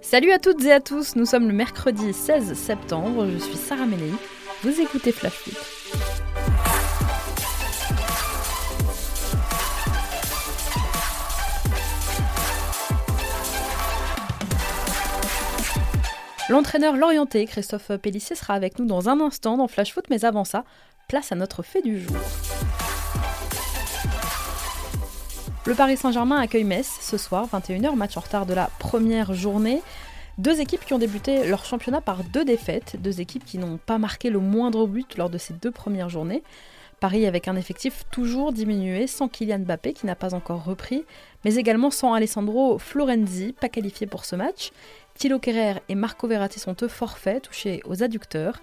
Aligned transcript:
Salut 0.00 0.32
à 0.32 0.38
toutes 0.38 0.64
et 0.64 0.72
à 0.72 0.80
tous, 0.80 1.16
nous 1.16 1.26
sommes 1.26 1.48
le 1.48 1.54
mercredi 1.54 2.12
16 2.12 2.54
septembre, 2.54 3.26
je 3.28 3.38
suis 3.38 3.56
Sarah 3.56 3.86
Mélei, 3.86 4.10
vous 4.62 4.80
écoutez 4.80 5.12
Flash 5.12 5.32
Foot. 5.32 5.54
L'entraîneur 16.50 16.96
Lorienté, 16.96 17.46
Christophe 17.46 17.96
Pellissier, 17.96 18.36
sera 18.36 18.54
avec 18.54 18.78
nous 18.78 18.84
dans 18.84 19.08
un 19.08 19.20
instant 19.20 19.56
dans 19.56 19.68
Flash 19.68 19.94
Foot, 19.94 20.04
mais 20.10 20.24
avant 20.24 20.44
ça, 20.44 20.64
place 21.08 21.32
à 21.32 21.34
notre 21.34 21.62
fait 21.62 21.82
du 21.82 22.00
jour. 22.00 22.16
Le 25.66 25.74
Paris 25.74 25.96
Saint-Germain 25.96 26.36
accueille 26.36 26.64
Metz 26.64 26.98
ce 27.00 27.16
soir, 27.16 27.48
21h, 27.50 27.94
match 27.96 28.18
en 28.18 28.20
retard 28.20 28.44
de 28.44 28.52
la 28.52 28.68
première 28.78 29.32
journée. 29.32 29.80
Deux 30.36 30.60
équipes 30.60 30.84
qui 30.84 30.92
ont 30.92 30.98
débuté 30.98 31.46
leur 31.46 31.64
championnat 31.64 32.02
par 32.02 32.22
deux 32.22 32.44
défaites, 32.44 32.96
deux 33.00 33.22
équipes 33.22 33.46
qui 33.46 33.56
n'ont 33.56 33.78
pas 33.78 33.96
marqué 33.96 34.28
le 34.28 34.40
moindre 34.40 34.86
but 34.86 35.16
lors 35.16 35.30
de 35.30 35.38
ces 35.38 35.54
deux 35.54 35.70
premières 35.70 36.10
journées. 36.10 36.42
Paris 37.00 37.24
avec 37.24 37.48
un 37.48 37.56
effectif 37.56 38.04
toujours 38.10 38.52
diminué, 38.52 39.06
sans 39.06 39.26
Kylian 39.26 39.60
Mbappé 39.60 39.94
qui 39.94 40.04
n'a 40.04 40.14
pas 40.14 40.34
encore 40.34 40.64
repris, 40.64 41.06
mais 41.46 41.54
également 41.54 41.90
sans 41.90 42.12
Alessandro 42.12 42.78
Florenzi, 42.78 43.54
pas 43.58 43.70
qualifié 43.70 44.06
pour 44.06 44.26
ce 44.26 44.36
match. 44.36 44.70
Thilo 45.14 45.38
Kerrer 45.38 45.80
et 45.88 45.94
Marco 45.94 46.28
Verratti 46.28 46.60
sont 46.60 46.76
eux 46.82 46.88
forfaits, 46.88 47.44
touchés 47.44 47.80
aux 47.86 48.02
adducteurs. 48.02 48.60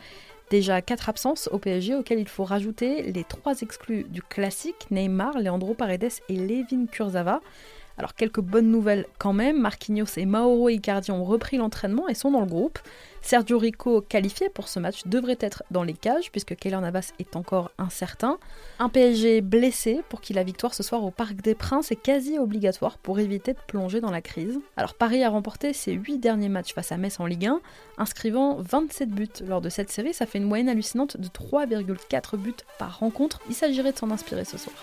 Déjà 0.51 0.81
quatre 0.81 1.07
absences 1.07 1.47
au 1.53 1.59
PSG 1.59 1.95
auxquelles 1.95 2.19
il 2.19 2.27
faut 2.27 2.43
rajouter 2.43 3.03
les 3.03 3.23
trois 3.23 3.61
exclus 3.61 4.03
du 4.03 4.21
classique, 4.21 4.87
Neymar, 4.91 5.39
Leandro 5.39 5.73
Paredes 5.73 6.11
et 6.27 6.35
Levin 6.35 6.87
Kurzava. 6.91 7.39
Alors 7.97 8.15
quelques 8.15 8.41
bonnes 8.41 8.69
nouvelles 8.69 9.05
quand 9.19 9.33
même, 9.33 9.59
Marquinhos 9.59 10.17
et 10.17 10.25
Mauro 10.25 10.69
Icardi 10.69 11.11
ont 11.11 11.23
repris 11.23 11.57
l'entraînement 11.57 12.07
et 12.07 12.13
sont 12.13 12.31
dans 12.31 12.39
le 12.39 12.45
groupe. 12.45 12.79
Sergio 13.21 13.59
Rico, 13.59 14.01
qualifié 14.01 14.49
pour 14.49 14.67
ce 14.67 14.79
match, 14.79 15.01
devrait 15.05 15.37
être 15.39 15.63
dans 15.69 15.83
les 15.83 15.93
cages 15.93 16.31
puisque 16.31 16.55
Keylor 16.55 16.81
Navas 16.81 17.11
est 17.19 17.35
encore 17.35 17.71
incertain. 17.77 18.39
Un 18.79 18.89
PSG 18.89 19.41
blessé 19.41 20.01
pour 20.09 20.21
qui 20.21 20.33
la 20.33 20.43
victoire 20.43 20.73
ce 20.73 20.81
soir 20.81 21.03
au 21.03 21.11
Parc 21.11 21.35
des 21.35 21.53
Princes 21.53 21.91
est 21.91 22.01
quasi 22.01 22.39
obligatoire 22.39 22.97
pour 22.97 23.19
éviter 23.19 23.53
de 23.53 23.59
plonger 23.67 24.01
dans 24.01 24.09
la 24.09 24.21
crise. 24.21 24.59
Alors 24.75 24.95
Paris 24.95 25.23
a 25.23 25.29
remporté 25.29 25.73
ses 25.73 25.93
8 25.93 26.17
derniers 26.17 26.49
matchs 26.49 26.73
face 26.73 26.91
à 26.91 26.97
Metz 26.97 27.19
en 27.19 27.27
Ligue 27.27 27.45
1, 27.45 27.61
inscrivant 27.99 28.57
27 28.59 29.09
buts 29.09 29.27
lors 29.45 29.61
de 29.61 29.69
cette 29.69 29.91
série, 29.91 30.13
ça 30.13 30.25
fait 30.25 30.39
une 30.39 30.45
moyenne 30.45 30.69
hallucinante 30.69 31.17
de 31.17 31.27
3,4 31.27 32.37
buts 32.37 32.53
par 32.79 32.99
rencontre. 32.99 33.39
Il 33.49 33.55
s'agirait 33.55 33.91
de 33.91 33.97
s'en 33.97 34.09
inspirer 34.09 34.45
ce 34.45 34.57
soir. 34.57 34.75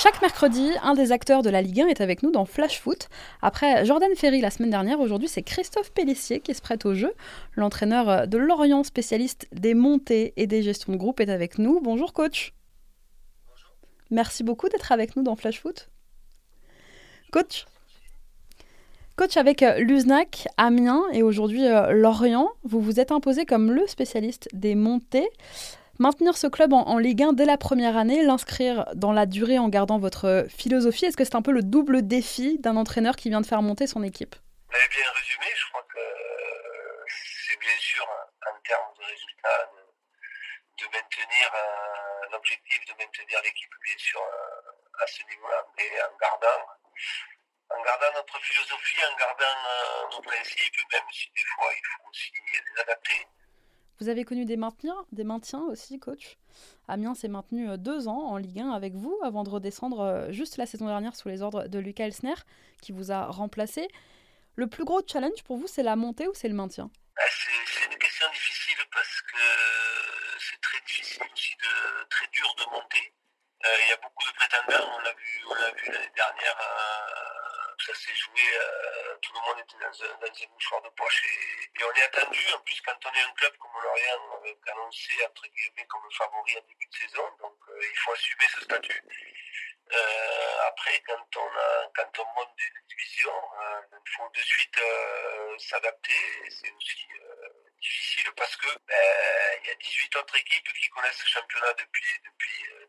Chaque 0.00 0.22
mercredi, 0.22 0.70
un 0.84 0.94
des 0.94 1.10
acteurs 1.10 1.42
de 1.42 1.50
la 1.50 1.60
Ligue 1.60 1.80
1 1.80 1.88
est 1.88 2.00
avec 2.00 2.22
nous 2.22 2.30
dans 2.30 2.44
Flash 2.44 2.80
Foot. 2.80 3.08
Après 3.42 3.84
Jordan 3.84 4.08
Ferry 4.14 4.40
la 4.40 4.50
semaine 4.50 4.70
dernière, 4.70 5.00
aujourd'hui 5.00 5.26
c'est 5.26 5.42
Christophe 5.42 5.90
Pellissier 5.90 6.38
qui 6.38 6.54
se 6.54 6.62
prête 6.62 6.86
au 6.86 6.94
jeu. 6.94 7.12
L'entraîneur 7.56 8.28
de 8.28 8.38
Lorient, 8.38 8.84
spécialiste 8.84 9.48
des 9.50 9.74
montées 9.74 10.34
et 10.36 10.46
des 10.46 10.62
gestions 10.62 10.92
de 10.92 10.98
groupe, 10.98 11.18
est 11.18 11.28
avec 11.28 11.58
nous. 11.58 11.80
Bonjour 11.82 12.12
coach. 12.12 12.54
Bonjour. 13.48 13.70
Merci 14.12 14.44
beaucoup 14.44 14.68
d'être 14.68 14.92
avec 14.92 15.16
nous 15.16 15.24
dans 15.24 15.34
Flash 15.34 15.60
Foot. 15.60 15.88
Coach, 17.32 17.66
Coach 19.16 19.36
avec 19.36 19.64
Luznac, 19.78 20.46
Amiens 20.58 21.02
et 21.12 21.24
aujourd'hui 21.24 21.66
euh, 21.66 21.90
Lorient, 21.90 22.50
vous 22.62 22.80
vous 22.80 23.00
êtes 23.00 23.10
imposé 23.10 23.46
comme 23.46 23.72
le 23.72 23.84
spécialiste 23.88 24.48
des 24.52 24.76
montées. 24.76 25.28
Maintenir 26.00 26.36
ce 26.36 26.46
club 26.46 26.72
en, 26.72 26.96
Ligue 26.98 27.24
1 27.24 27.32
dès 27.32 27.44
la 27.44 27.58
première 27.58 27.96
année, 27.96 28.22
l'inscrire 28.22 28.86
dans 28.94 29.10
la 29.10 29.26
durée 29.26 29.58
en 29.58 29.68
gardant 29.68 29.98
votre 29.98 30.46
philosophie, 30.48 31.06
est-ce 31.06 31.16
que 31.16 31.24
c'est 31.24 31.34
un 31.34 31.42
peu 31.42 31.50
le 31.50 31.62
double 31.62 32.06
défi 32.06 32.56
d'un 32.60 32.76
entraîneur 32.76 33.16
qui 33.16 33.30
vient 33.30 33.40
de 33.40 33.46
faire 33.46 33.62
monter 33.62 33.88
son 33.88 34.04
équipe? 34.04 34.36
Vous 34.70 34.76
avez 34.76 34.88
bien 34.94 35.10
résumé, 35.10 35.46
je 35.56 35.66
crois 35.70 35.82
que 35.90 35.98
euh, 35.98 37.02
c'est 37.10 37.58
bien 37.58 37.78
sûr 37.80 38.06
en 38.06 38.60
termes 38.62 38.94
de 38.94 39.04
résultats 39.10 39.70
de, 40.78 40.86
maintenir 40.86 41.50
euh, 41.50 42.30
l'objectif 42.30 42.78
de 42.86 42.94
maintenir 42.94 43.42
l'équipe 43.42 43.74
bien 43.82 43.98
sûr 43.98 44.22
euh, 44.22 45.02
à 45.02 45.06
ce 45.08 45.24
niveau-là, 45.34 45.66
mais 45.76 45.90
en 46.02 46.16
gardant 46.16 46.62
en 47.70 47.82
gardant 47.82 48.14
notre 48.14 48.38
philosophie, 48.38 49.02
en 49.02 49.16
gardant 49.18 50.14
nos 50.14 50.22
principes, 50.22 50.78
même 50.92 51.10
si 51.10 51.28
des 51.34 51.44
fois 51.44 51.68
il 51.74 51.82
faut 51.84 52.08
aussi 52.08 52.30
les 52.54 52.80
adapter. 52.82 53.26
Vous 54.00 54.08
avez 54.08 54.24
connu 54.24 54.44
des 54.44 54.56
maintiens, 54.56 55.60
aussi, 55.68 55.98
coach? 55.98 56.38
Amiens 56.86 57.14
s'est 57.14 57.28
maintenu 57.28 57.68
euh, 57.68 57.76
deux 57.76 58.06
ans 58.06 58.28
en 58.28 58.36
Ligue 58.36 58.60
1 58.60 58.70
avec 58.70 58.94
vous 58.94 59.18
avant 59.24 59.42
de 59.42 59.50
redescendre 59.50 60.00
euh, 60.00 60.32
juste 60.32 60.56
la 60.56 60.66
saison 60.66 60.86
dernière 60.86 61.16
sous 61.16 61.28
les 61.28 61.42
ordres 61.42 61.66
de 61.66 61.78
Lucas 61.80 62.04
Elsner 62.04 62.34
qui 62.80 62.92
vous 62.92 63.10
a 63.10 63.26
remplacé. 63.26 63.88
Le 64.54 64.68
plus 64.68 64.84
gros 64.84 65.00
challenge 65.06 65.42
pour 65.44 65.56
vous, 65.56 65.66
c'est 65.66 65.82
la 65.82 65.96
montée 65.96 66.28
ou 66.28 66.34
c'est 66.34 66.48
le 66.48 66.54
maintien? 66.54 66.90
Ah, 67.16 67.22
C'est 67.28 67.92
une 67.92 67.98
question 67.98 68.26
difficile 68.32 68.84
parce 68.92 69.22
que 69.22 69.38
c'est 70.38 70.60
très 70.60 70.80
difficile 70.86 71.22
aussi, 71.32 71.54
très 72.08 72.26
dur 72.32 72.54
de 72.58 72.64
monter. 72.70 73.12
Euh, 73.64 73.68
il 73.84 73.88
y 73.90 73.92
a 73.92 73.96
beaucoup 73.96 74.24
de 74.30 74.34
prétendants, 74.36 74.88
on 74.96 75.02
l'a 75.02 75.12
vu, 75.12 75.82
vu 75.82 75.92
l'année 75.92 76.12
dernière 76.14 76.56
ça 77.88 77.94
s'est 77.94 78.14
joué, 78.14 78.42
euh, 78.52 79.16
tout 79.22 79.32
le 79.32 79.40
monde 79.40 79.60
était 79.60 79.78
dans 79.80 80.04
un, 80.04 80.18
dans 80.18 80.52
mouchoir 80.52 80.82
de 80.82 80.90
poche 80.90 81.22
et, 81.24 81.84
on 81.84 81.92
est 81.92 82.02
attendu. 82.02 82.38
En 82.54 82.60
plus, 82.60 82.80
quand 82.82 82.98
on 83.06 83.12
est 83.14 83.22
un 83.22 83.32
club 83.32 83.56
comme 83.56 83.82
Lorient, 83.82 84.38
avec 84.42 84.58
annoncé 84.68 85.24
entre 85.24 85.46
guillemets 85.48 85.86
comme 85.86 86.10
favori 86.12 86.58
en 86.58 86.66
début 86.68 86.86
de 86.86 86.96
saison, 86.96 87.24
donc 87.40 87.56
euh, 87.68 87.80
il 87.80 87.98
faut 87.98 88.12
assumer 88.12 88.44
ce 88.52 88.60
statut. 88.60 89.02
Euh, 89.90 90.68
après, 90.68 91.00
quand 91.06 91.36
on, 91.36 91.48
a, 91.48 91.90
quand 91.94 92.18
on 92.18 92.26
monte 92.36 92.54
des 92.58 92.94
divisions, 92.94 93.42
il 93.90 94.12
faut 94.12 94.28
de 94.34 94.40
suite 94.40 94.80
s'adapter 95.58 96.50
c'est 96.50 96.70
aussi 96.70 97.08
difficile 97.80 98.30
parce 98.36 98.54
que 98.56 98.66
ben, 98.86 99.60
il 99.62 99.68
y 99.68 99.70
a 99.70 99.74
18 99.76 100.16
autres 100.16 100.36
équipes 100.36 100.72
qui 100.74 100.88
connaissent 100.90 101.22
ce 101.22 101.26
championnat 101.26 101.72
depuis, 101.72 102.04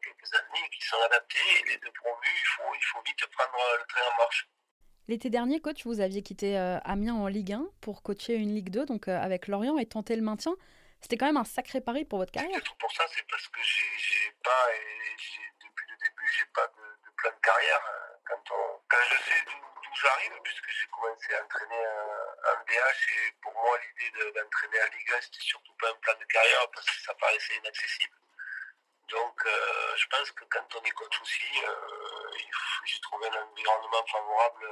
quelques 0.03 0.33
années, 0.33 0.69
qui 0.71 0.81
sont 0.81 1.01
adaptées 1.03 1.63
les 1.67 1.77
deux 1.77 1.91
promus, 1.93 2.45
il 2.75 2.83
faut 2.83 3.01
vite 3.03 3.25
prendre 3.27 3.77
le 3.77 3.85
train 3.85 4.01
en 4.11 4.17
marche. 4.17 4.47
L'été 5.09 5.31
dernier, 5.31 5.59
coach, 5.59 5.87
vous 5.87 6.01
aviez 6.01 6.21
quitté 6.21 6.55
euh, 6.55 6.77
Amiens 6.85 7.15
en 7.15 7.25
Ligue 7.25 7.53
1 7.53 7.65
pour 7.81 8.03
coacher 8.03 8.35
une 8.35 8.53
Ligue 8.53 8.69
2, 8.69 8.85
donc 8.85 9.07
euh, 9.07 9.17
avec 9.17 9.47
Lorient 9.47 9.79
et 9.79 9.87
tenter 9.87 10.15
le 10.15 10.21
maintien. 10.21 10.53
C'était 11.01 11.17
quand 11.17 11.25
même 11.25 11.41
un 11.41 11.49
sacré 11.49 11.81
pari 11.81 12.05
pour 12.05 12.19
votre 12.19 12.31
carrière. 12.31 12.61
Pour 12.77 12.91
ça, 12.91 13.05
c'est 13.09 13.25
parce 13.25 13.47
que 13.47 13.57
j'ai 13.63 14.29
pas, 14.43 14.65
et 14.69 15.17
depuis 15.65 15.85
le 15.89 15.97
début, 15.97 16.29
j'ai 16.37 16.45
pas 16.53 16.67
de, 16.67 17.09
plan 17.17 17.31
de 17.31 17.41
carrière. 17.41 17.81
Quand, 18.29 18.53
quand 18.87 19.03
je 19.09 19.17
sais 19.17 19.41
d'où 19.49 19.95
j'arrive, 19.99 20.41
puisque 20.43 20.69
j'ai 20.77 20.87
commencé 20.93 21.33
à 21.33 21.43
entraîner 21.43 21.83
en 22.45 22.61
DH, 22.69 23.01
et 23.09 23.33
pour 23.41 23.53
moi, 23.53 23.79
l'idée 23.81 24.13
d'entraîner 24.13 24.77
en 24.77 24.93
Ligue 24.93 25.11
1, 25.17 25.21
c'était 25.21 25.41
surtout 25.41 25.73
pas 25.81 25.89
un 25.89 25.97
plan 26.05 26.13
de 26.21 26.25
carrière 26.25 26.69
parce 26.71 26.85
que 26.85 27.01
ça 27.01 27.15
paraissait 27.15 27.57
inaccessible. 27.57 28.13
Donc, 29.09 29.41
euh, 29.43 29.95
je 29.97 30.05
pense 30.05 30.31
que 30.33 30.45
quand 30.51 30.75
on 30.77 30.83
est 30.85 30.91
coach 30.91 31.19
aussi, 31.19 31.41
j'ai 32.85 32.99
trouvé 33.01 33.25
un 33.25 33.41
environnement 33.41 34.05
favorable 34.05 34.67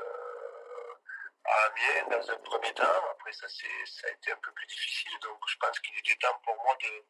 à 1.47 1.65
Amiens 1.65 2.07
dans 2.09 2.31
un 2.31 2.37
premier 2.37 2.73
temps. 2.73 3.09
Après, 3.11 3.31
ça, 3.31 3.47
ça 3.47 4.07
a 4.07 4.11
été 4.11 4.31
un 4.31 4.37
peu 4.37 4.51
plus 4.51 4.67
difficile. 4.67 5.11
Donc, 5.21 5.39
je 5.47 5.55
pense 5.57 5.79
qu'il 5.79 5.97
était 5.97 6.15
temps 6.15 6.39
pour 6.43 6.55
moi 6.63 6.77
de, 6.83 7.05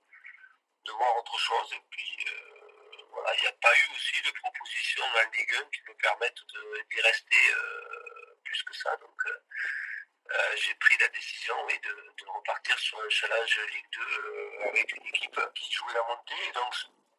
de 0.85 0.91
voir 0.91 1.17
autre 1.17 1.37
chose. 1.37 1.73
Et 1.73 1.83
puis, 1.89 2.25
euh, 2.31 3.03
voilà, 3.11 3.35
il 3.35 3.41
n'y 3.41 3.47
a 3.47 3.53
pas 3.53 3.73
eu 3.73 3.95
aussi 3.95 4.21
de 4.21 4.31
proposition 4.39 5.03
en 5.03 5.31
Ligue 5.31 5.55
1 5.55 5.69
qui 5.69 5.81
me 5.87 5.95
permettent 5.95 6.43
d'y 6.91 7.01
rester 7.01 7.51
euh, 7.51 8.39
plus 8.43 8.63
que 8.63 8.75
ça. 8.75 8.95
Donc, 8.97 9.25
euh, 9.25 10.55
j'ai 10.55 10.75
pris 10.75 10.97
la 10.97 11.07
décision 11.09 11.55
de, 11.67 12.27
repartir 12.27 12.77
sur 12.77 12.99
un 12.99 13.09
challenge 13.09 13.59
Ligue 13.73 13.89
2 13.91 14.69
avec 14.69 14.91
une 14.95 15.07
équipe 15.07 15.39
qui 15.55 15.71
jouait 15.73 15.93
la 15.93 16.03
montée. 16.03 16.51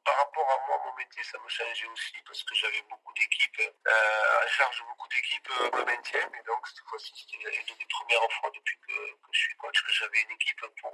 Par 0.08 0.24
rapport 0.24 0.48
à 0.48 0.56
moi, 0.64 0.80
mon 0.88 0.96
métier, 0.96 1.22
ça 1.22 1.36
me 1.36 1.48
changeait 1.48 1.86
aussi 1.92 2.16
parce 2.24 2.42
que 2.42 2.54
j'avais 2.54 2.80
beaucoup 2.88 3.12
d'équipes, 3.12 3.60
euh, 3.60 4.40
en 4.40 4.48
charge 4.48 4.80
beaucoup 4.88 5.08
d'équipes 5.08 5.52
euh, 5.60 5.68
me 5.76 5.84
maintien. 5.84 6.24
Et 6.24 6.42
donc, 6.48 6.64
cette 6.64 6.80
fois-ci, 6.88 7.12
c'était 7.12 7.36
une 7.36 7.76
des 7.76 7.90
premières 7.92 8.32
fois 8.40 8.48
depuis 8.56 8.78
que, 8.88 8.96
je 9.32 9.38
suis 9.38 9.54
coach 9.60 9.84
que 9.84 9.92
j'avais 9.92 10.20
une 10.24 10.32
équipe 10.32 10.64
pour, 10.80 10.92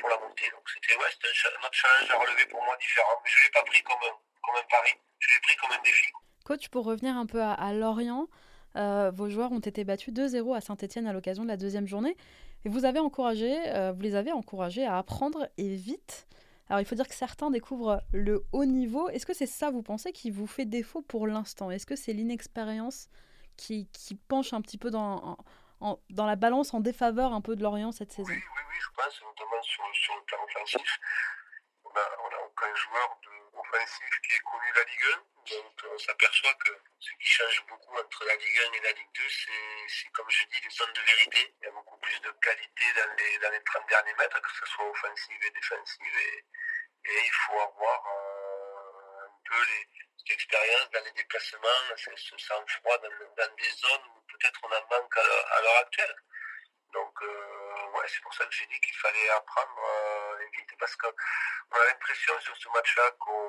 pour, 0.00 0.08
la 0.08 0.16
montée. 0.24 0.48
Donc, 0.56 0.64
c'était 0.72 0.96
ouais, 0.96 1.04
un, 1.04 1.66
autre 1.68 1.76
challenge 1.76 2.10
à 2.10 2.16
relever 2.16 2.46
pour 2.46 2.64
moi 2.64 2.76
différent. 2.80 3.20
Mais 3.22 3.28
je 3.28 3.36
ne 3.40 3.44
l'ai 3.44 3.52
pas 3.52 3.64
pris 3.64 3.82
comme 3.82 4.00
un, 4.00 4.16
comme 4.40 4.56
un 4.56 4.66
pari, 4.72 4.94
je 5.18 5.28
l'ai 5.34 5.40
pris 5.40 5.56
comme 5.56 5.72
un 5.72 5.82
défi. 5.84 6.08
Coach, 6.46 6.68
pour 6.70 6.84
revenir 6.86 7.14
un 7.16 7.26
peu 7.26 7.42
à, 7.42 7.72
Lorient, 7.74 8.26
euh, 8.76 9.10
vos 9.12 9.28
joueurs 9.28 9.52
ont 9.52 9.60
été 9.60 9.84
battus 9.84 10.14
2-0 10.14 10.56
à 10.56 10.62
Saint-Etienne 10.62 11.06
à 11.06 11.12
l'occasion 11.12 11.42
de 11.42 11.48
la 11.48 11.58
deuxième 11.58 11.86
journée. 11.86 12.16
Et 12.64 12.70
vous 12.70 12.86
avez 12.86 13.00
encouragé, 13.00 13.52
vous 13.92 14.00
les 14.00 14.14
avez 14.14 14.32
encouragés 14.32 14.86
à 14.86 14.96
apprendre 14.96 15.46
et 15.58 15.76
vite. 15.76 16.26
Alors 16.68 16.80
il 16.80 16.84
faut 16.84 16.94
dire 16.94 17.06
que 17.06 17.14
certains 17.14 17.50
découvrent 17.50 18.02
le 18.12 18.44
haut 18.52 18.64
niveau. 18.64 19.08
Est-ce 19.08 19.26
que 19.26 19.34
c'est 19.34 19.46
ça, 19.46 19.70
vous 19.70 19.82
pensez, 19.82 20.12
qui 20.12 20.30
vous 20.30 20.46
fait 20.46 20.64
défaut 20.64 21.02
pour 21.02 21.26
l'instant? 21.26 21.70
Est-ce 21.70 21.86
que 21.86 21.96
c'est 21.96 22.12
l'inexpérience 22.12 23.08
qui, 23.56 23.88
qui, 23.92 24.14
penche 24.14 24.52
un 24.52 24.60
petit 24.60 24.78
peu 24.78 24.90
dans, 24.90 25.38
en, 25.80 25.98
dans 26.10 26.26
la 26.26 26.36
balance 26.36 26.74
en 26.74 26.80
défaveur 26.80 27.32
un 27.32 27.40
peu 27.40 27.54
de 27.56 27.62
Lorient 27.62 27.92
cette 27.92 28.12
saison? 28.12 28.28
Oui, 28.28 28.36
oui, 28.36 28.62
oui 28.68 28.76
je 28.80 28.88
pense, 28.96 29.22
notamment 29.22 29.62
sur, 29.62 29.84
sur 29.94 30.14
le 30.16 30.22
plan 30.24 30.38
offensif. 30.44 30.98
On 31.84 31.88
n'a 31.94 32.44
aucun 32.44 32.74
joueur 32.74 33.18
de, 33.22 33.35
offensif 33.72 34.20
qui 34.22 34.34
est 34.34 34.40
connu 34.40 34.72
la 34.74 34.84
Ligue 34.84 35.04
1. 35.14 35.56
Donc 35.56 35.72
on 35.92 35.98
s'aperçoit 35.98 36.54
que 36.54 36.72
ce 36.98 37.10
qui 37.18 37.26
change 37.26 37.66
beaucoup 37.66 37.96
entre 37.96 38.24
la 38.24 38.34
Ligue 38.36 38.60
1 38.68 38.72
et 38.72 38.80
la 38.80 38.92
Ligue 38.92 39.12
2, 39.14 39.22
c'est 39.88 40.08
comme 40.12 40.30
je 40.30 40.44
dis 40.46 40.60
les 40.62 40.70
zones 40.70 40.92
de 40.92 41.00
vérité. 41.02 41.54
Il 41.60 41.64
y 41.64 41.68
a 41.68 41.72
beaucoup 41.72 41.98
plus 41.98 42.20
de 42.20 42.30
qualité 42.30 42.84
dans 42.94 43.14
les, 43.16 43.38
dans 43.38 43.50
les 43.50 43.62
30 43.62 43.88
derniers 43.88 44.14
mètres, 44.14 44.40
que 44.40 44.50
ce 44.58 44.66
soit 44.66 44.88
offensive 44.88 45.44
et 45.44 45.50
défensive. 45.50 46.18
Et, 46.18 46.44
et 47.08 47.24
il 47.24 47.32
faut 47.32 47.60
avoir 47.60 48.06
euh, 48.06 49.26
un 49.26 49.40
peu 49.48 49.62
l'expérience 50.28 50.90
dans 50.90 51.04
les 51.04 51.12
déplacements, 51.12 51.96
ce 51.96 52.38
sang-froid 52.38 52.98
dans, 52.98 53.10
dans, 53.36 53.54
des 53.56 53.70
zones 53.70 54.06
où 54.16 54.20
peut-être 54.32 54.60
on 54.64 54.72
en 54.72 54.86
manque 54.90 55.16
à 55.16 55.60
l'heure 55.62 55.78
actuelle. 55.82 56.16
Donc, 56.92 57.12
euh, 57.22 57.90
ouais, 57.92 58.08
c'est 58.08 58.22
pour 58.22 58.32
ça 58.34 58.46
que 58.46 58.52
j'ai 58.52 58.66
dit 58.66 58.80
qu'il 58.80 58.96
fallait 58.96 59.28
apprendre 59.30 59.82
euh, 59.84 60.44
vite, 60.56 60.78
parce 60.78 60.96
qu'on 60.96 61.08
a 61.08 61.84
l'impression 61.88 62.40
sur 62.40 62.56
ce 62.56 62.68
match-là 62.70 63.10
qu'on 63.18 63.45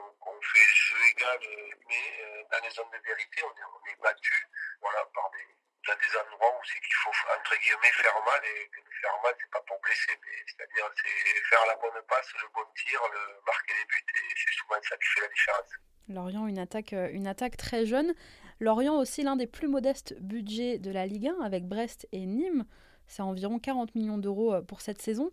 fait 0.53 0.67
jeu 0.75 0.97
égal, 1.11 1.39
mais 1.88 2.05
euh, 2.21 2.44
dans 2.51 2.61
les 2.63 2.71
zones 2.71 2.91
de 2.91 3.01
vérité, 3.05 3.44
on 3.44 3.51
est, 3.51 4.01
battu 4.01 4.35
voilà, 4.81 5.03
par 5.13 5.29
des, 5.31 5.47
dans 5.88 5.97
des 5.97 6.11
endroits 6.17 6.53
où 6.53 6.61
c'est 6.65 6.79
qu'il 6.79 6.95
faut, 7.03 7.09
entre 7.09 7.55
guillemets, 7.59 7.91
faire 7.94 8.19
mal, 8.23 8.41
et 8.45 8.69
faire 9.01 9.17
mal, 9.23 9.33
c'est 9.39 9.51
pas 9.51 9.61
pour 9.67 9.79
blesser, 9.81 10.15
mais 10.21 10.38
c'est-à-dire 10.45 10.85
c'est 11.01 11.41
faire 11.49 11.65
la 11.67 11.75
bonne 11.75 12.01
passe, 12.07 12.31
le 12.41 12.47
bon 12.53 12.65
tir, 12.75 12.99
le, 13.11 13.41
marquer 13.45 13.73
les 13.73 13.85
buts, 13.85 14.05
et 14.15 14.33
c'est 14.35 14.53
souvent 14.59 14.81
ça 14.83 14.97
qui 14.97 15.07
fait 15.15 15.21
la 15.21 15.29
différence. 15.29 15.71
Lorient, 16.09 16.47
une 16.47 16.59
attaque, 16.59 16.94
une 16.94 17.27
attaque 17.27 17.57
très 17.57 17.85
jeune. 17.85 18.13
Lorient 18.59 18.95
aussi 18.97 19.23
l'un 19.23 19.35
des 19.35 19.47
plus 19.47 19.67
modestes 19.67 20.15
budgets 20.19 20.79
de 20.79 20.91
la 20.91 21.05
Ligue 21.05 21.27
1 21.27 21.41
avec 21.44 21.65
Brest 21.65 22.07
et 22.11 22.25
Nîmes. 22.25 22.65
C'est 23.07 23.21
environ 23.21 23.59
40 23.59 23.95
millions 23.95 24.17
d'euros 24.17 24.53
euh, 24.53 24.61
pour 24.61 24.81
cette 24.81 25.01
saison. 25.01 25.31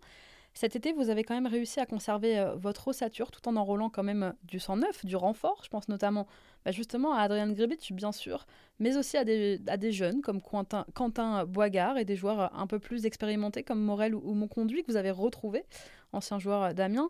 Cet 0.57 0.77
été, 0.77 0.93
vous 0.93 1.09
avez 1.09 1.25
quand 1.25 1.33
même 1.33 1.47
réussi 1.47 1.81
à 1.81 1.85
conserver 1.85 2.39
euh, 2.39 2.55
votre 2.55 2.87
ossature 2.87 3.29
tout 3.29 3.45
en 3.49 3.57
enrôlant 3.57 3.89
quand 3.89 4.03
même 4.03 4.23
euh, 4.23 4.31
du 4.43 4.61
sang 4.61 4.77
neuf, 4.77 5.05
du 5.05 5.17
renfort. 5.17 5.61
Je 5.65 5.67
pense 5.67 5.89
notamment 5.89 6.27
bah, 6.63 6.71
justement 6.71 7.13
à 7.13 7.19
Adrien 7.19 7.51
Gribic, 7.51 7.91
bien 7.91 8.13
sûr, 8.13 8.45
mais 8.79 8.95
aussi 8.95 9.17
à 9.17 9.25
des, 9.25 9.91
jeunes 9.91 10.21
comme 10.21 10.41
Quentin, 10.41 11.45
Boigard 11.45 11.97
et 11.97 12.05
des 12.05 12.15
joueurs 12.15 12.57
un 12.57 12.67
peu 12.67 12.79
plus 12.79 13.05
expérimentés 13.05 13.63
comme 13.63 13.81
Morel 13.81 14.15
ou, 14.15 14.21
ou 14.23 14.33
Monconduit 14.33 14.83
que 14.83 14.91
vous 14.91 14.97
avez 14.97 15.11
retrouvé, 15.11 15.65
ancien 16.13 16.39
joueur 16.39 16.73
d'Amiens. 16.73 17.09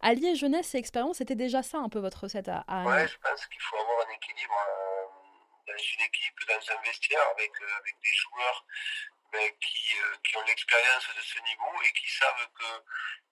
Allier 0.00 0.34
jeunesse 0.34 0.74
et 0.74 0.78
expérience, 0.78 1.18
c'était 1.18 1.34
déjà 1.34 1.62
ça 1.62 1.78
un 1.78 1.90
peu 1.90 1.98
votre 1.98 2.22
recette 2.22 2.48
à, 2.48 2.64
à 2.68 2.86
Ouais, 2.86 3.06
je 3.06 3.18
pense 3.18 3.46
qu'il 3.48 3.60
faut 3.60 3.76
avoir 3.76 4.06
un 4.08 4.14
équilibre 4.14 4.54
dans 5.66 5.76
une 5.76 6.06
équipe, 6.06 6.34
dans 6.48 6.72
un 6.72 6.82
vestiaire 6.86 7.20
avec, 7.36 7.50
avec 7.50 7.94
des 8.00 8.16
joueurs 8.16 8.64
ben, 9.32 9.50
qui, 9.60 9.98
euh, 10.00 10.16
qui, 10.24 10.36
ont 10.36 10.44
l'expérience 10.44 11.08
de 11.14 11.20
ce 11.20 11.38
niveau 11.40 11.82
et 11.82 11.92
qui 11.92 12.08
savent 12.08 12.48
que 12.58 12.84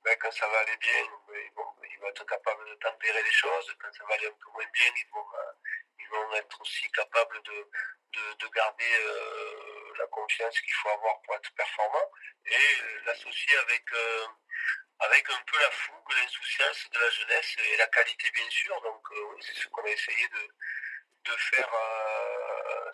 ben, 0.05 0.17
quand 0.21 0.31
ça 0.33 0.47
va 0.49 0.59
aller 0.61 0.77
bien, 0.77 1.03
ils 1.33 1.99
vont 2.01 2.09
être 2.09 2.25
capables 2.27 2.69
de 2.69 2.75
tempérer 2.75 3.23
les 3.23 3.33
choses. 3.33 3.77
Quand 3.81 3.93
ça 3.93 4.05
va 4.05 4.15
aller 4.15 4.27
un 4.27 4.33
peu 4.33 4.51
moins 4.51 4.67
bien, 4.73 4.93
ils 4.95 5.11
vont, 5.13 5.27
euh, 5.35 6.37
être 6.37 6.61
aussi 6.61 6.91
capables 6.93 7.43
de, 7.43 7.71
de, 8.13 8.35
de 8.35 8.49
garder 8.49 8.97
euh, 9.01 9.93
la 9.99 10.07
confiance 10.07 10.61
qu'il 10.61 10.75
faut 10.75 10.91
avoir 10.91 11.21
pour 11.23 11.35
être 11.35 11.53
performant 11.55 12.11
et 12.45 13.05
l'associer 13.07 13.57
avec, 13.59 13.85
un 13.93 15.43
peu 15.47 15.59
la 15.61 15.71
fougue, 15.71 16.13
l'insouciance 16.13 16.91
de 16.91 16.99
la 16.99 17.11
jeunesse 17.11 17.57
et 17.59 17.77
la 17.77 17.87
qualité 17.89 18.31
bien 18.31 18.49
sûr. 18.51 18.81
Donc 18.83 19.09
c'est 19.41 19.55
ce 19.55 19.69
qu'on 19.69 19.85
a 19.85 19.91
essayé 19.91 20.29
de 20.29 21.37
faire 21.37 21.71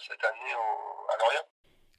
cette 0.06 0.24
année 0.24 0.52
à 0.52 1.16
Lorient. 1.18 1.48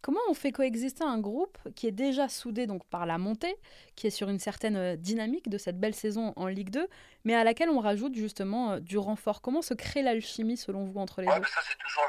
Comment 0.04 0.20
on 0.28 0.34
fait 0.34 0.52
coexister 0.52 1.06
un 1.06 1.18
groupe 1.18 1.58
qui 1.78 1.88
est 1.88 1.92
déjà 1.92 2.28
soudé 2.28 2.68
donc 2.68 2.84
par 2.90 3.06
la 3.06 3.18
montée, 3.18 3.56
qui 3.96 4.06
est 4.06 4.10
sur 4.10 4.28
une 4.28 4.38
certaine 4.38 4.76
euh, 4.76 4.96
dynamique 4.98 5.48
de 5.48 5.58
cette 5.58 5.80
belle 5.80 5.96
saison 5.96 6.34
en 6.36 6.48
Ligue 6.48 6.72
2, 6.72 6.90
mais 7.24 7.36
à 7.36 7.46
laquelle 7.46 7.70
on 7.70 7.80
rajoute 7.80 8.14
justement 8.14 8.74
euh, 8.74 8.80
du 8.82 8.98
renfort? 8.98 9.42
Comment 9.42 9.62
se 9.62 9.74
crée 9.74 10.02
l'alchimie 10.02 10.58
selon 10.58 10.84
vous 10.84 11.00
entre 11.00 11.22
les 11.22 11.28
deux? 11.28 11.48
Ça 11.48 11.62
c'est 11.64 11.78
toujours, 11.78 12.04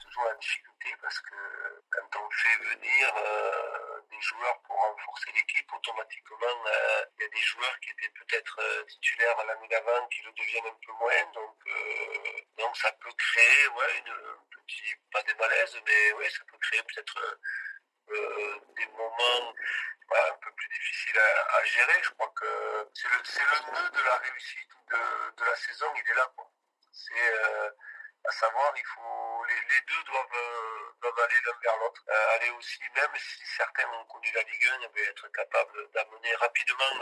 toujours, 0.00 0.24
la 0.32 0.34
difficulté 0.40 0.88
parce 1.02 1.20
que 1.20 1.36
quand 1.90 2.08
on 2.24 2.30
fait 2.30 2.56
venir 2.72 3.12
euh, 3.12 4.00
des 4.10 4.20
joueurs 4.22 4.58
pour 4.64 4.76
renforcer 4.80 5.28
l'équipe, 5.36 5.70
automatiquement 5.76 6.56
il 7.18 7.22
y 7.22 7.26
a 7.26 7.28
des 7.28 7.44
joueurs 7.44 7.78
qui 7.84 7.90
étaient 8.00 8.14
peut-être 8.16 8.58
titulaires 8.88 9.36
l'année 9.46 9.68
d'avant 9.68 10.08
qui 10.08 10.22
le 10.24 10.32
deviennent 10.32 10.72
un 10.72 10.78
peu 10.80 10.92
moins, 10.96 11.32
donc, 11.34 11.52
donc 12.60 12.76
ça 12.76 12.92
peut 12.92 13.12
créer 13.12 13.68
ouais, 13.68 13.98
une 13.98 14.14
pas 15.12 15.22
des 15.22 15.34
malaises, 15.34 15.80
mais 15.86 16.12
oui, 16.14 16.30
ça 16.30 16.44
peut 16.50 16.58
créer 16.58 16.82
peut-être 16.82 17.18
euh, 17.18 17.36
euh, 18.10 18.60
des 18.76 18.86
moments 18.86 19.54
un 20.12 20.36
peu 20.42 20.50
plus 20.52 20.68
difficiles 20.68 21.18
à, 21.18 21.64
gérer. 21.64 22.02
Je 22.02 22.10
crois 22.10 22.32
que 22.34 22.90
c'est 22.94 23.08
le, 23.08 23.72
nœud 23.72 23.90
de 23.90 24.02
la 24.02 24.16
réussite 24.16 24.70
de, 24.90 25.44
la 25.44 25.56
saison, 25.56 25.86
il 25.94 26.10
est 26.10 26.14
là. 26.14 26.32
C'est 26.92 27.32
euh, 27.32 27.70
à 28.24 28.32
savoir, 28.32 28.72
il 28.76 28.84
faut 28.84 29.44
les, 29.48 29.80
deux 29.86 30.02
doivent, 30.04 30.94
doivent 31.00 31.20
aller 31.20 31.40
l'un 31.46 31.58
vers 31.62 31.76
l'autre. 31.78 32.02
aller 32.34 32.50
aussi, 32.50 32.80
même 32.94 33.16
si 33.16 33.46
certains 33.56 33.88
ont 33.88 34.04
connu 34.06 34.30
la 34.32 34.42
Ligue 34.42 34.68
1, 34.68 35.00
être 35.10 35.28
capables 35.28 35.90
d'amener 35.92 36.34
rapidement 36.34 36.94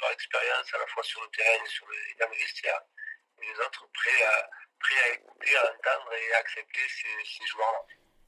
leur 0.00 0.10
expérience 0.12 0.74
à 0.74 0.78
la 0.78 0.86
fois 0.86 1.02
sur 1.02 1.22
le 1.22 1.28
terrain 1.30 1.64
et 1.64 1.68
sur 1.68 1.86
le, 1.88 1.96
dans 2.18 2.28
le 2.28 2.36
vestiaire. 2.36 2.80
Les 3.40 3.60
autres 3.60 3.86
prêts 3.92 4.22
à 4.22 4.48
prêt 4.84 5.10
à 5.10 5.14
écouter, 5.14 5.56
à 5.56 5.62
entendre 5.62 6.12
et 6.12 6.34
à 6.34 6.38
accepter 6.38 6.80
ces, 6.88 7.46
joueurs-là. 7.46 7.78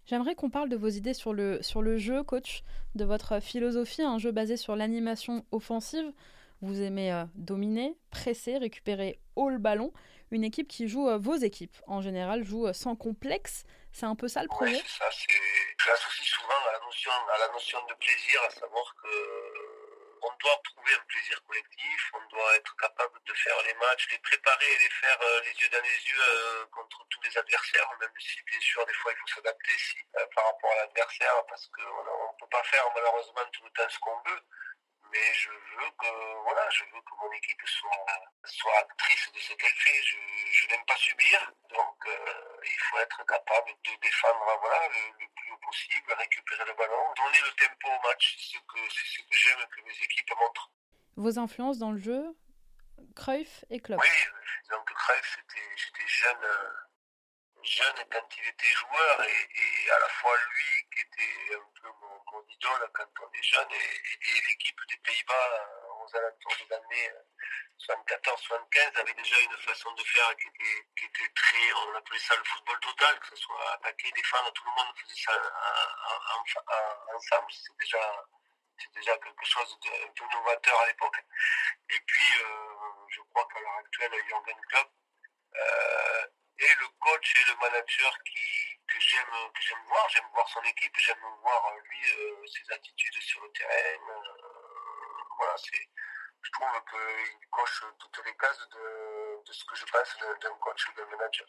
J'aimerais 0.07 0.35
qu'on 0.35 0.51
parle 0.51 0.69
de 0.69 0.77
vos 0.77 0.89
idées 0.89 1.15
sur 1.15 1.33
le, 1.33 1.63
sur 1.63 1.83
le 1.83 1.99
jeu, 1.99 2.23
coach, 2.23 2.63
de 2.95 3.05
votre 3.05 3.41
philosophie, 3.41 4.03
un 4.03 4.19
jeu 4.19 4.33
basé 4.33 4.57
sur 4.57 4.77
l'animation 4.77 5.45
offensive. 5.51 6.13
Vous 6.63 6.81
aimez 6.81 7.13
euh, 7.13 7.25
dominer, 7.35 7.97
presser, 8.11 8.57
récupérer 8.57 9.21
haut 9.35 9.51
le 9.51 9.59
ballon. 9.59 9.93
Une 10.31 10.43
équipe 10.43 10.69
qui 10.69 10.89
joue, 10.89 11.09
euh, 11.09 11.19
vos 11.19 11.37
équipes 11.37 11.77
en 11.87 12.01
général, 12.01 12.45
jouent 12.45 12.69
euh, 12.69 12.73
sans 12.73 12.97
complexe. 12.97 13.65
C'est 13.93 14.07
un 14.07 14.17
peu 14.17 14.29
ça 14.29 14.43
le 14.43 14.49
projet 14.49 14.73
Oui, 14.73 14.83
c'est 14.87 14.99
ça. 14.99 15.11
Je 15.11 15.89
l'associe 15.89 16.27
souvent 16.27 16.61
à 16.69 16.73
la, 16.73 16.85
notion, 16.85 17.11
à 17.11 17.39
la 17.47 17.53
notion 17.53 17.79
de 17.89 17.95
plaisir, 17.95 18.41
à 18.47 18.51
savoir 18.51 18.95
que 19.03 19.09
on 20.27 20.37
doit 20.43 20.61
trouver 20.65 20.93
un 20.95 21.05
plaisir 21.07 21.43
collectif, 21.45 22.11
on 22.15 22.37
doit 22.37 22.57
être 22.57 22.77
capable 22.77 23.19
de 23.25 23.35
faire 23.35 23.63
les 23.63 23.75
matchs, 23.75 24.09
les 24.11 24.19
préparer 24.19 24.73
et 24.73 24.79
les 24.79 24.91
faire 24.91 25.19
euh, 25.23 25.41
les 25.43 25.53
yeux 25.53 25.69
dans 25.71 25.83
les 25.83 26.01
yeux 26.11 26.21
euh, 26.21 26.67
contre 26.67 27.07
tous 27.09 27.23
les 27.23 27.39
adversaires, 27.39 27.91
même 28.01 28.11
si 28.19 28.43
bien 28.43 28.61
sûr 28.61 28.85
des 28.87 28.95
fois 28.95 29.13
il 29.13 29.19
faut 29.19 29.35
s'adapter 29.35 29.77
euh, 30.17 30.27
par 30.35 30.45
rapport 30.47 30.73
à 30.73 30.77
l'adversaire 30.77 31.47
parce 31.49 31.67
qu'on 31.69 31.83
ne 31.83 32.39
peut 32.41 32.51
pas 32.51 32.65
faire 32.65 32.85
malheureusement 32.95 33.47
tout 33.53 33.65
le 33.65 33.71
temps 33.71 33.89
ce 33.89 33.99
qu'on 34.01 34.19
veut 34.27 34.43
mais 35.11 35.35
je 35.35 35.51
veux 35.51 35.91
que 35.99 36.43
voilà, 36.43 36.69
je 36.71 36.85
veux 36.85 37.01
que 37.01 37.15
mon 37.21 37.33
équipe 37.33 37.63
soit, 37.67 38.07
soit 38.45 38.79
actrice 38.79 39.33
de 39.33 39.39
ce 39.39 39.53
qu'elle 39.55 39.71
fait. 39.71 40.03
Je, 40.03 40.17
je 40.51 40.69
n'aime 40.69 40.85
pas 40.87 40.97
subir, 40.97 41.53
donc 41.71 42.07
euh, 42.07 42.61
il 42.65 42.79
faut 42.81 42.99
être 42.99 43.25
capable 43.27 43.71
de 43.85 43.91
défendre 44.03 44.59
voilà, 44.61 44.89
le, 44.89 45.27
plus 45.35 45.53
haut 45.53 45.59
possible, 45.59 46.13
récupérer 46.13 46.65
le 46.65 46.75
ballon, 46.75 47.15
donner 47.17 47.41
le 47.41 47.53
tempo 47.53 47.89
au 47.89 48.09
match. 48.09 48.37
C'est 48.39 48.57
ce 48.57 48.59
que, 48.59 48.91
ce 48.91 49.23
que 49.23 49.37
j'aime 49.37 49.67
que 49.69 49.81
mes 49.83 50.05
équipes 50.05 50.33
montrent. 50.39 50.71
Vos 51.17 51.39
influences 51.39 51.79
dans 51.79 51.93
le 51.93 51.99
jeu, 51.99 52.37
Cruyff 53.15 53.65
et 53.71 53.81
Klopp. 53.81 54.01
Oui, 54.01 54.69
donc 54.71 54.93
Cruyff, 54.93 55.39
j'étais 55.77 56.07
jeune. 56.07 56.45
Euh, 56.45 56.71
jeune 57.63 58.05
quand 58.11 58.29
il 58.39 58.49
était 58.49 58.73
joueur 58.75 59.23
et, 59.25 59.49
et, 59.51 59.91
à 59.91 59.99
la 59.99 60.09
fois 60.09 60.37
lui 60.37 60.87
qui 60.93 61.01
était 61.01 61.57
un 61.57 61.71
peu 61.81 61.89
mon, 62.33 62.45
idole 62.49 62.91
quand 62.95 63.09
on 63.23 63.33
est 63.33 63.43
jeune 63.43 63.71
et, 63.73 64.41
l'équipe 64.47 64.81
des 64.89 64.97
Pays-Bas 64.99 65.35
euh, 65.35 66.05
aux 66.05 66.17
alentours 66.17 66.57
des 66.57 66.75
années 66.75 67.11
74-75 67.79 69.01
avait 69.01 69.15
déjà 69.15 69.41
une 69.41 69.57
façon 69.59 69.93
de 69.93 70.03
faire 70.03 70.37
qui 70.37 70.49
était, 70.49 70.87
qui 70.97 71.05
était 71.05 71.33
très, 71.35 71.73
on 71.75 71.95
appelait 71.95 72.19
ça 72.19 72.35
le 72.37 72.45
football 72.45 72.81
total, 72.81 73.21
que 73.21 73.29
ce 73.29 73.37
soit 73.37 73.73
attaquer, 73.75 74.11
défendre, 74.13 74.53
tout 74.53 74.65
le 74.65 74.71
monde 74.71 74.95
faisait 74.97 75.23
ça 75.23 75.33
ensemble. 77.15 77.53
C'est 77.53 77.77
déjà, 77.79 78.25
déjà 78.95 79.19
quelque 79.19 79.45
chose 79.45 79.79
d'un 79.81 80.13
peu 80.17 80.25
novateur 80.33 80.81
à 80.81 80.87
l'époque. 80.87 81.25
Et 81.91 82.01
puis, 82.01 82.43
euh, 82.43 83.07
je 83.11 83.21
crois 83.33 83.47
qu'à 83.53 83.61
l'heure 83.61 83.79
actuelle, 83.79 84.13
Jürgen 84.27 84.61
Klopp, 84.69 84.91
euh, 85.57 86.27
et 86.59 86.75
le 86.75 86.89
coach 87.01 87.35
et 87.37 87.45
le 87.51 87.57
manager 87.57 88.19
qui, 88.25 88.66
que 88.87 89.01
j'aime 89.01 89.37
que 89.55 89.63
j'aime 89.63 89.85
voir. 89.89 90.09
J'aime 90.09 90.29
voir 90.33 90.49
son 90.49 90.63
équipe, 90.63 90.97
j'aime 90.99 91.25
voir 91.43 91.61
euh, 91.67 91.81
lui 91.89 92.03
euh, 92.13 92.47
ses 92.47 92.73
attitudes 92.75 93.21
sur 93.23 93.43
le 93.43 93.51
terrain. 93.53 94.03
Euh, 94.11 94.47
voilà, 95.39 95.55
c'est, 95.57 95.89
je 96.43 96.51
trouve 96.53 96.69
qu'il 96.91 97.49
coche 97.51 97.85
toutes 97.99 98.25
les 98.25 98.37
cases 98.37 98.69
de, 98.71 99.47
de 99.47 99.53
ce 99.53 99.65
que 99.65 99.77
je 99.77 99.85
pense 99.85 100.41
d'un 100.41 100.57
coach 100.61 100.89
ou 100.89 100.97
d'un 100.97 101.07
manager. 101.11 101.47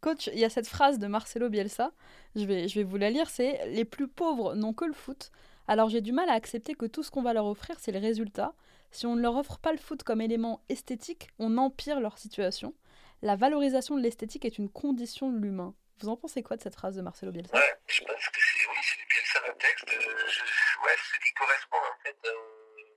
Coach, 0.00 0.26
il 0.28 0.38
y 0.38 0.44
a 0.44 0.50
cette 0.50 0.66
phrase 0.66 0.98
de 0.98 1.06
Marcelo 1.06 1.48
Bielsa, 1.48 1.92
je 2.34 2.44
vais, 2.44 2.66
je 2.66 2.74
vais 2.74 2.84
vous 2.84 2.96
la 2.96 3.10
lire, 3.10 3.30
c'est 3.30 3.66
Les 3.66 3.84
plus 3.84 4.08
pauvres 4.08 4.54
n'ont 4.54 4.74
que 4.74 4.84
le 4.84 4.94
foot. 4.94 5.30
Alors 5.68 5.88
j'ai 5.88 6.00
du 6.00 6.10
mal 6.10 6.28
à 6.28 6.32
accepter 6.32 6.74
que 6.74 6.86
tout 6.86 7.04
ce 7.04 7.10
qu'on 7.10 7.22
va 7.22 7.32
leur 7.32 7.46
offrir, 7.46 7.78
c'est 7.78 7.92
le 7.92 8.00
résultat. 8.00 8.54
Si 8.90 9.06
on 9.06 9.14
ne 9.14 9.22
leur 9.22 9.36
offre 9.36 9.58
pas 9.58 9.72
le 9.72 9.78
foot 9.78 10.02
comme 10.02 10.20
élément 10.20 10.60
esthétique, 10.68 11.28
on 11.38 11.56
empire 11.56 12.00
leur 12.00 12.18
situation. 12.18 12.74
La 13.22 13.36
valorisation 13.36 13.96
de 13.96 14.02
l'esthétique 14.02 14.44
est 14.44 14.58
une 14.58 14.68
condition 14.68 15.30
de 15.30 15.38
l'humain. 15.38 15.74
Vous 16.00 16.08
en 16.08 16.16
pensez 16.16 16.42
quoi 16.42 16.56
de 16.56 16.62
cette 16.62 16.74
phrase 16.74 16.96
de 16.96 17.02
Marcelo 17.02 17.32
Bielsa? 17.32 17.56
Ouais, 17.56 17.76
je 17.86 18.02
pense 18.02 18.28
que 18.28 18.40
c'est 18.40 18.66
oui, 18.68 18.76
c'est 18.82 19.08
Bielsa 19.08 19.40
le 19.46 19.56
texte. 19.56 19.88
Euh, 19.88 20.84
ouais, 20.84 20.96
c'est 21.10 21.18
qui 21.22 21.32
correspond 21.34 21.78
en 21.78 22.02
fait. 22.02 22.16
Euh, 22.24 22.96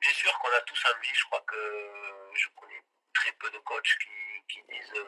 bien 0.00 0.12
sûr 0.12 0.38
qu'on 0.38 0.52
a 0.52 0.60
tous 0.62 0.84
envie, 0.94 1.14
je 1.14 1.24
crois 1.24 1.44
que 1.46 1.90
je 2.34 2.46
connais 2.56 2.82
peu 3.38 3.50
de 3.50 3.58
coachs 3.58 3.98
qui, 4.48 4.62
disent 4.68 5.02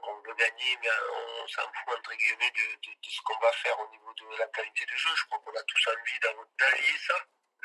on, 0.00 0.20
veut, 0.20 0.34
gagner, 0.34 0.78
mais 0.80 0.88
on 1.12 1.48
s'en 1.48 1.62
fout 1.62 1.98
entre 1.98 2.14
guillemets 2.14 2.50
de, 2.50 3.10
ce 3.10 3.20
qu'on 3.22 3.38
va 3.38 3.52
faire 3.52 3.78
au 3.80 3.90
niveau 3.90 4.12
de 4.14 4.38
la 4.38 4.46
qualité 4.48 4.84
du 4.86 4.96
jeu. 4.96 5.10
Je 5.16 5.24
crois 5.26 5.38
qu'on 5.40 5.54
a 5.54 5.62
tous 5.62 5.88
envie 5.88 6.18
d'allier 6.20 6.98
ça, 7.06 7.14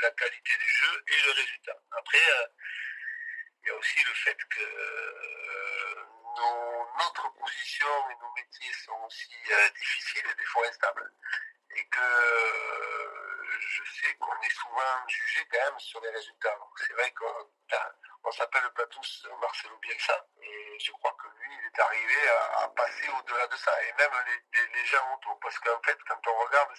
la 0.01 0.11
qualité 0.11 0.57
du 0.57 0.69
jeu 0.69 1.03
et 1.07 1.21
le 1.25 1.31
résultat. 1.31 1.77
Après, 1.91 2.21
il 3.63 3.67
y 3.67 3.71
a 3.71 3.75
aussi 3.75 4.03
le 4.03 4.13
fait 4.13 4.37
que 4.49 4.61
notre 6.41 7.33
position 7.33 8.09
et 8.09 8.15
nos 8.21 8.33
métiers 8.33 8.73
sont 8.85 8.99
aussi 9.05 9.29
difficiles 9.75 10.27
et 10.31 10.35
des 10.35 10.45
fois 10.45 10.67
instables. 10.67 11.11
Et 11.75 11.85
que 11.87 11.99
je 13.59 13.83
sais 14.01 14.13
qu'on 14.15 14.41
est 14.41 14.53
souvent 14.53 15.07
jugé 15.07 15.47
quand 15.51 15.71
même 15.71 15.79
sur 15.79 16.01
les 16.01 16.09
résultats. 16.09 16.57
C'est 16.77 16.93
vrai 16.93 17.11
qu'on 17.11 17.49
on 18.27 18.31
s'appelle 18.31 18.69
pas 18.75 18.85
tous 18.87 19.27
Marcelo 19.39 19.77
Bielsa 19.77 20.25
et 20.41 20.77
je 20.79 20.91
crois 20.91 21.15
que 21.21 21.27
lui 21.39 21.49
il 21.49 21.65
est 21.65 21.79
arrivé 21.79 22.29
à, 22.59 22.67
passer 22.75 23.07
au-delà 23.07 23.47
de 23.47 23.55
ça 23.55 23.71
et 23.83 23.93
même 23.93 24.11
les, 24.53 24.85
gens 24.85 25.15
autour 25.15 25.39
parce 25.39 25.57
qu'en 25.59 25.81
fait 25.83 25.97
quand 26.07 26.19
on 26.27 26.45
regarde 26.45 26.69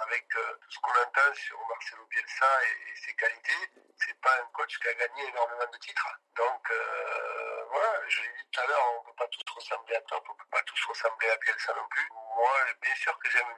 avec 0.00 0.26
euh, 0.36 0.54
tout 0.60 0.70
ce 0.70 0.78
qu'on 0.80 1.02
entend 1.02 1.34
sur 1.34 1.58
Marcelo 1.68 2.06
Bielsa 2.06 2.46
et, 2.64 2.96
ses 2.96 3.14
qualités 3.14 3.70
c'est 3.96 4.18
pas 4.20 4.34
un 4.40 4.46
coach 4.54 4.78
qui 4.78 4.88
a 4.88 4.94
gagné 4.94 5.28
énormément 5.28 5.70
de 5.70 5.78
titres 5.78 6.08
donc 6.36 6.70
euh, 6.70 7.33
voilà 7.74 8.08
je 8.08 8.22
l'ai 8.22 8.28
dit 8.28 8.46
tout 8.52 8.60
à 8.60 8.66
l'heure 8.66 8.86
on 8.98 9.04
peut 9.04 9.16
pas 9.18 9.28
tous 9.28 9.54
ressembler 9.54 9.96
à 9.96 10.00
Top 10.02 10.24
on 10.30 10.34
peut 10.34 10.50
pas 10.50 10.62
tous 10.62 10.84
ressembler 10.86 11.28
à 11.30 11.36
Bielsa 11.36 11.74
non 11.74 11.88
plus 11.90 12.08
moi 12.36 12.52
bien 12.80 12.94
sûr 12.94 13.18
que 13.18 13.30
j'aime 13.30 13.48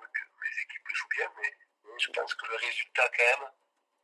les 0.42 0.62
équipes 0.62 0.88
jouent 0.94 1.08
bien 1.08 1.30
mais 1.37 1.52
je 1.99 2.11
pense 2.11 2.35
que 2.35 2.46
le 2.46 2.56
résultat, 2.56 3.08
quand 3.16 3.40
même, 3.40 3.50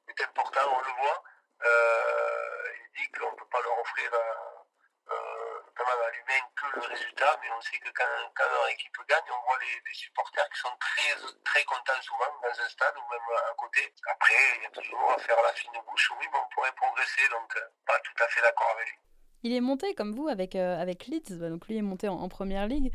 est 0.08 0.22
important, 0.22 0.60
on 0.66 0.80
le 0.80 0.92
voit. 1.02 1.22
Euh, 1.64 2.72
il 2.80 3.00
dit 3.00 3.12
qu'on 3.12 3.30
ne 3.30 3.36
peut 3.36 3.48
pas 3.48 3.60
leur 3.60 3.78
offrir, 3.78 4.10
euh, 4.12 5.12
euh, 5.12 5.62
notamment 5.66 6.02
à 6.02 6.10
l'humain, 6.10 6.40
que 6.56 6.76
le 6.76 6.86
résultat, 6.86 7.38
mais 7.42 7.50
on 7.50 7.60
sait 7.60 7.78
que 7.78 7.90
quand, 7.90 8.32
quand 8.34 8.48
leur 8.50 8.68
équipe 8.68 8.96
gagne, 9.08 9.30
on 9.30 9.46
voit 9.46 9.58
les, 9.60 9.94
supporters 9.94 10.48
qui 10.50 10.60
sont 10.60 10.76
très, 10.78 11.14
très 11.44 11.64
contents 11.64 12.02
souvent 12.02 12.40
dans 12.42 12.60
un 12.60 12.68
stade 12.68 12.96
ou 12.96 13.08
même 13.10 13.36
à 13.50 13.54
côté. 13.54 13.94
Après, 14.06 14.56
il 14.56 14.62
y 14.62 14.66
a 14.66 14.70
toujours 14.70 15.12
à 15.12 15.18
faire 15.18 15.40
la 15.42 15.52
fine 15.52 15.80
bouche. 15.86 16.10
Oui, 16.18 16.28
mais 16.32 16.38
on 16.38 16.48
pourrait 16.54 16.72
progresser, 16.72 17.28
donc 17.28 17.54
pas 17.86 17.98
tout 18.00 18.22
à 18.22 18.28
fait 18.28 18.40
d'accord 18.40 18.70
avec 18.70 18.88
lui. 18.88 19.11
Il 19.42 19.52
est 19.52 19.60
monté 19.60 19.94
comme 19.94 20.14
vous 20.14 20.28
avec, 20.28 20.54
avec 20.54 21.06
Leeds, 21.06 21.36
donc 21.38 21.66
lui 21.66 21.76
est 21.76 21.82
monté 21.82 22.08
en, 22.08 22.28
première 22.28 22.66
ligue. 22.66 22.92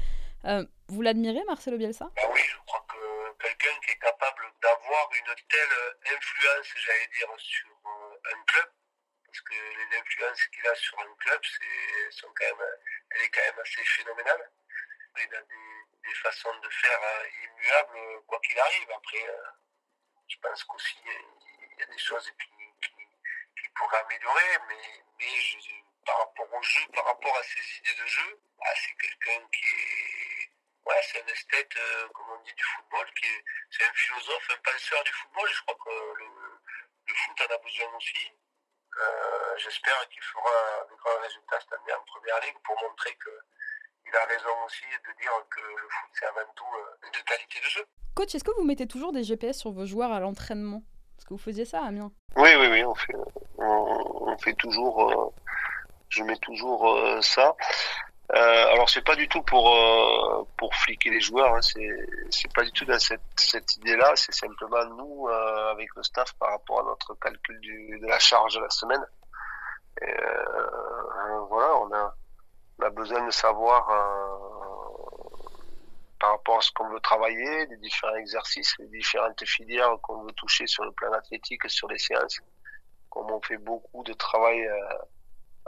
vous 0.87 1.01
l'admirez, 1.01 1.43
Marcelo 1.45 1.77
Bielsa? 1.77 2.09
Bah 2.15 2.21
Oui, 2.33 2.41
je 2.41 2.57
crois 2.65 2.85
que 2.87 2.97
quelqu'un 3.43 3.79
qui 3.85 3.91
est 3.91 3.99
capable 3.99 4.43
d'avoir 4.61 5.09
une 5.13 5.35
telle 5.49 6.13
influence, 6.15 6.67
j'allais 6.75 7.07
dire, 7.07 7.27
sur 7.37 7.67
euh, 7.85 8.33
un 8.33 8.43
club, 8.45 8.71
parce 9.25 9.41
que 9.41 9.53
les 9.53 9.97
influences 9.99 10.47
qu'il 10.47 10.67
a 10.67 10.75
sur 10.75 10.99
un 10.99 11.15
club, 11.15 11.41
c'est, 11.43 12.21
quand 12.21 12.57
même, 12.57 12.67
elle 13.11 13.21
est 13.21 13.29
quand 13.29 13.45
même 13.45 13.59
assez 13.59 13.83
phénoménale. 13.83 14.51
Il 15.17 15.35
a 15.35 15.41
des, 15.41 16.13
façons 16.23 16.55
de 16.63 16.69
faire 16.69 16.99
euh, 17.03 17.27
immuables, 17.43 18.23
quoi 18.25 18.39
qu'il 18.39 18.57
arrive. 18.57 18.91
Après, 18.95 19.27
euh, 19.27 19.49
je 20.27 20.37
pense 20.41 20.63
qu'aussi, 20.63 20.95
il 21.05 21.79
y 21.79 21.83
a 21.83 21.85
des 21.85 21.97
choses 21.97 22.31
qui, 22.39 22.49
pourraient 23.75 24.03
améliorer, 24.05 24.57
mais, 24.67 25.03
mais 25.19 25.25
par 26.07 26.17
rapport 26.19 26.47
au 26.53 26.63
jeu, 26.63 26.87
par 26.95 27.05
rapport 27.05 27.37
à 27.37 27.43
ses 27.43 27.79
idées 27.79 28.01
de 28.01 28.07
jeu, 28.07 28.39
bah, 28.57 28.71
c'est 28.75 28.95
quelqu'un 28.95 29.45
qui 29.51 29.67
est 29.67 30.51
ouais, 30.87 31.01
c'est 31.03 31.21
un 31.21 31.27
esthète, 31.27 31.75
euh, 31.75 32.07
comme 32.15 32.31
on 32.31 32.41
dit, 32.43 32.55
du 32.55 32.63
football, 32.63 33.05
qui 33.19 33.27
c'est 33.69 33.83
un 33.83 33.93
philosophe, 33.93 34.47
un 34.55 34.61
penseur 34.63 35.03
du 35.03 35.11
football. 35.11 35.49
Je 35.51 35.61
crois 35.67 35.77
que 35.83 35.91
le, 35.91 37.13
foot 37.13 37.37
en 37.43 37.53
a 37.53 37.57
besoin 37.59 37.91
aussi. 37.97 38.31
Euh, 38.97 39.57
j'espère 39.57 39.99
qu'il 40.09 40.23
fera 40.23 40.85
de 40.89 40.95
grands 40.95 41.21
résultats 41.21 41.59
cette 41.59 41.73
année 41.73 41.93
en 41.93 42.03
première 42.07 42.39
ligue 42.41 42.57
pour 42.63 42.75
montrer 42.81 43.13
qu'il 43.19 44.15
a 44.15 44.25
raison 44.25 44.55
aussi 44.65 44.87
de 44.87 45.11
dire 45.19 45.31
que 45.51 45.61
le 45.61 45.87
foot, 45.91 46.09
c'est 46.13 46.25
avant 46.25 46.47
tout 46.55 46.71
euh, 46.77 47.09
de 47.11 47.21
qualité 47.27 47.59
de 47.59 47.69
jeu. 47.69 47.85
Coach, 48.15 48.33
est-ce 48.33 48.43
que 48.43 48.55
vous 48.55 48.63
mettez 48.63 48.87
toujours 48.87 49.11
des 49.11 49.23
GPS 49.23 49.59
sur 49.59 49.71
vos 49.71 49.85
joueurs 49.85 50.11
à 50.11 50.19
l'entraînement? 50.19 50.83
Est-ce 51.17 51.25
que 51.25 51.33
vous 51.33 51.43
faisiez 51.43 51.65
ça, 51.65 51.83
Amiens 51.83 52.11
Oui, 52.35 52.49
oui, 52.55 52.67
oui, 52.67 52.83
on 52.83 52.95
fait, 52.95 53.13
on 53.57 54.37
fait 54.37 54.53
toujours. 54.53 55.33
Je 56.09 56.23
mets 56.23 56.37
toujours 56.37 57.21
ça. 57.21 57.55
Euh, 58.35 58.73
alors 58.73 58.89
c'est 58.89 59.05
pas 59.05 59.15
du 59.15 59.29
tout 59.29 59.41
pour 59.43 59.73
euh, 59.73 60.43
pour 60.57 60.75
fliquer 60.75 61.09
les 61.11 61.21
joueurs, 61.21 61.55
hein, 61.55 61.61
c'est 61.61 62.53
pas 62.53 62.63
du 62.63 62.71
tout 62.73 62.83
dans 62.83 62.99
cette 62.99 63.21
cette 63.37 63.77
idée-là. 63.77 64.11
C'est 64.15 64.33
simplement 64.33 64.83
nous 64.97 65.29
euh, 65.29 65.71
avec 65.71 65.87
le 65.95 66.03
staff 66.03 66.33
par 66.33 66.51
rapport 66.51 66.81
à 66.81 66.83
notre 66.83 67.13
calcul 67.21 67.57
du, 67.61 67.99
de 67.99 68.05
la 68.05 68.19
charge 68.19 68.55
de 68.55 68.59
la 68.59 68.69
semaine. 68.69 69.05
Et, 70.01 70.09
euh, 70.09 71.39
voilà, 71.49 71.73
on 71.77 71.93
a 71.93 72.15
on 72.79 72.85
a 72.85 72.89
besoin 72.89 73.25
de 73.25 73.31
savoir 73.31 73.89
euh, 73.89 75.37
par 76.19 76.31
rapport 76.31 76.57
à 76.57 76.61
ce 76.61 76.71
qu'on 76.73 76.89
veut 76.89 76.99
travailler, 76.99 77.65
les 77.67 77.77
différents 77.77 78.15
exercices, 78.15 78.75
les 78.79 78.87
différentes 78.87 79.45
filières 79.45 79.95
qu'on 80.03 80.23
veut 80.23 80.33
toucher 80.33 80.67
sur 80.67 80.83
le 80.83 80.91
plan 80.91 81.13
athlétique 81.13 81.69
sur 81.69 81.87
les 81.87 81.97
séances. 81.97 82.41
Comme 83.09 83.31
on 83.31 83.41
fait 83.41 83.57
beaucoup 83.57 84.03
de 84.03 84.11
travail 84.13 84.67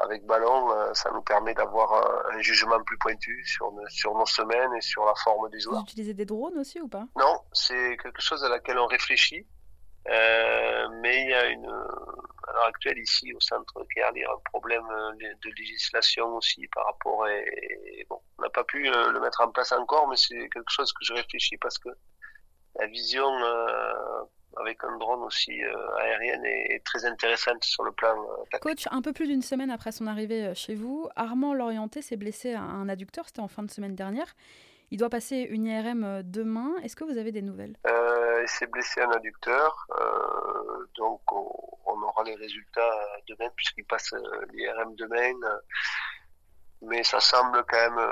avec 0.02 0.26
ballon, 0.26 0.72
euh, 0.72 0.94
ça 0.94 1.12
nous 1.12 1.22
permet 1.22 1.54
d'avoir 1.54 1.94
un, 2.34 2.40
jugement 2.42 2.82
plus 2.84 2.98
pointu 2.98 3.44
sur, 3.46 3.72
sur 3.90 4.14
nos 4.14 4.26
semaines 4.26 4.74
et 4.76 4.82
sur 4.82 5.06
la 5.06 5.14
forme 5.16 5.50
des 5.50 5.60
joueurs. 5.60 5.80
Vous 5.80 5.84
utilisez 5.84 6.14
des 6.14 6.26
drones 6.26 6.58
aussi 6.58 6.80
ou 6.82 6.88
pas? 6.88 7.06
Non, 7.18 7.42
c'est 7.54 7.98
quelque 8.02 8.22
chose 8.22 8.44
à 8.44 8.50
laquelle 8.50 8.80
on 8.80 8.88
réfléchit. 8.88 9.46
Euh, 10.08 10.88
mais 11.02 11.24
il 11.24 11.30
y 11.30 11.34
a 11.34 11.46
une, 11.48 11.66
à 11.66 12.54
l'heure 12.54 12.66
actuelle 12.66 12.98
ici 12.98 13.34
au 13.34 13.40
centre 13.40 13.86
Kerli, 13.94 14.24
un 14.24 14.40
problème 14.46 14.88
de 15.20 15.50
législation 15.58 16.36
aussi 16.36 16.68
par 16.74 16.86
rapport 16.86 17.28
et, 17.28 18.06
bon, 18.10 18.20
on 18.38 18.42
n'a 18.42 18.50
pas 18.50 18.64
pu 18.64 18.90
euh, 18.90 19.12
le 19.12 19.20
mettre 19.20 19.42
en 19.42 19.52
place 19.52 19.72
encore, 19.72 20.08
mais 20.08 20.16
c'est 20.16 20.50
quelque 20.50 20.72
chose 20.72 20.92
que 20.94 21.04
je 21.04 21.14
réfléchis 21.14 21.58
parce 21.58 21.78
que 21.78 21.90
la 22.80 22.88
vision 22.88 23.28
euh, 23.28 24.24
avec 24.60 24.84
un 24.84 24.98
drone 24.98 25.24
aussi 25.24 25.64
euh, 25.64 25.96
aérienne 25.98 26.46
est, 26.46 26.84
très 26.84 27.06
intéressante 27.06 27.64
sur 27.64 27.84
le 27.84 27.92
plan 27.92 28.16
euh, 28.54 28.58
Coach, 28.60 28.88
un 28.92 29.02
peu 29.02 29.14
plus 29.14 29.28
d'une 29.28 29.42
semaine 29.42 29.72
après 29.72 29.92
son 29.92 30.08
arrivée 30.08 30.48
euh, 30.48 30.54
chez 30.54 30.76
vous, 30.76 31.10
Armand 31.16 31.54
Lorienté 31.54 32.02
s'est 32.02 32.18
blessé 32.18 32.54
à 32.54 32.62
un 32.62 32.90
adducteur, 32.90 33.26
c'était 33.26 33.40
en 33.40 33.48
fin 33.48 33.64
de 33.64 33.72
semaine 33.72 33.96
dernière. 33.96 34.36
Il 34.92 34.98
doit 34.98 35.10
passer 35.10 35.38
une 35.38 35.68
IRM 35.68 36.24
demain. 36.24 36.74
Est-ce 36.84 36.96
que 36.96 37.04
vous 37.04 37.20
avez 37.20 37.32
des 37.32 37.44
nouvelles? 37.44 37.78
Il 37.86 38.48
s'est 38.48 38.66
blessé 38.66 39.02
à 39.02 39.08
un 39.08 39.12
adducteur, 39.12 39.86
donc 40.96 41.22
on, 41.32 42.02
aura 42.02 42.24
les 42.24 42.34
résultats 42.34 42.90
demain 43.28 43.50
puisqu'il 43.56 43.86
passe 43.86 44.16
l'IRM 44.52 44.96
demain. 44.96 45.34
Mais 46.82 47.04
ça 47.04 47.20
semble 47.20 47.64
quand 47.68 47.78
même 47.78 48.10